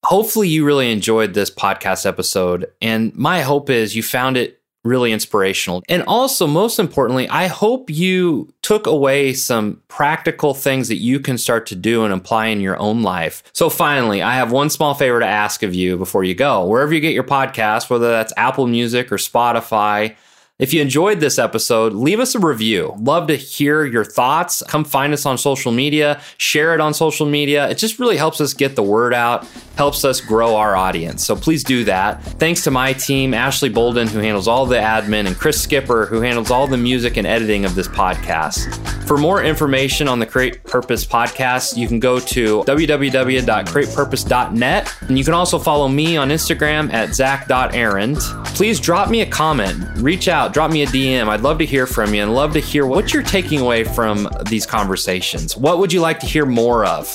[0.06, 2.72] Hopefully, you really enjoyed this podcast episode.
[2.82, 5.84] And my hope is you found it really inspirational.
[5.90, 11.38] And also, most importantly, I hope you took away some practical things that you can
[11.38, 13.44] start to do and apply in your own life.
[13.54, 16.66] So, finally, I have one small favor to ask of you before you go.
[16.66, 20.16] Wherever you get your podcast, whether that's Apple Music or Spotify,
[20.60, 22.94] if you enjoyed this episode, leave us a review.
[23.00, 24.62] Love to hear your thoughts.
[24.68, 27.70] Come find us on social media, share it on social media.
[27.70, 29.48] It just really helps us get the word out,
[29.78, 31.26] helps us grow our audience.
[31.26, 32.22] So please do that.
[32.24, 36.20] Thanks to my team, Ashley Bolden, who handles all the admin, and Chris Skipper, who
[36.20, 38.76] handles all the music and editing of this podcast.
[39.08, 44.96] For more information on the Create Purpose podcast, you can go to www.createpurpose.net.
[45.02, 48.18] And you can also follow me on Instagram at zach.arend.
[48.54, 51.28] Please drop me a comment, reach out, drop me a DM.
[51.28, 54.30] I'd love to hear from you and love to hear what you're taking away from
[54.50, 55.56] these conversations.
[55.56, 57.08] What would you like to hear more of?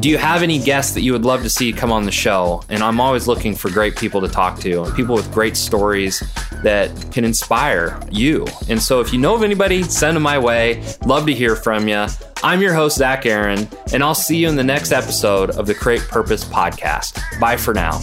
[0.00, 2.62] Do you have any guests that you would love to see come on the show?
[2.68, 6.22] And I'm always looking for great people to talk to, people with great stories
[6.62, 8.46] that can inspire you.
[8.68, 10.82] And so if you know of anybody, send them my way.
[11.04, 12.06] Love to hear from you.
[12.42, 15.74] I'm your host, Zach Arend, and I'll see you in the next episode of the
[15.74, 17.20] Create Purpose podcast.
[17.38, 18.00] Bye for now.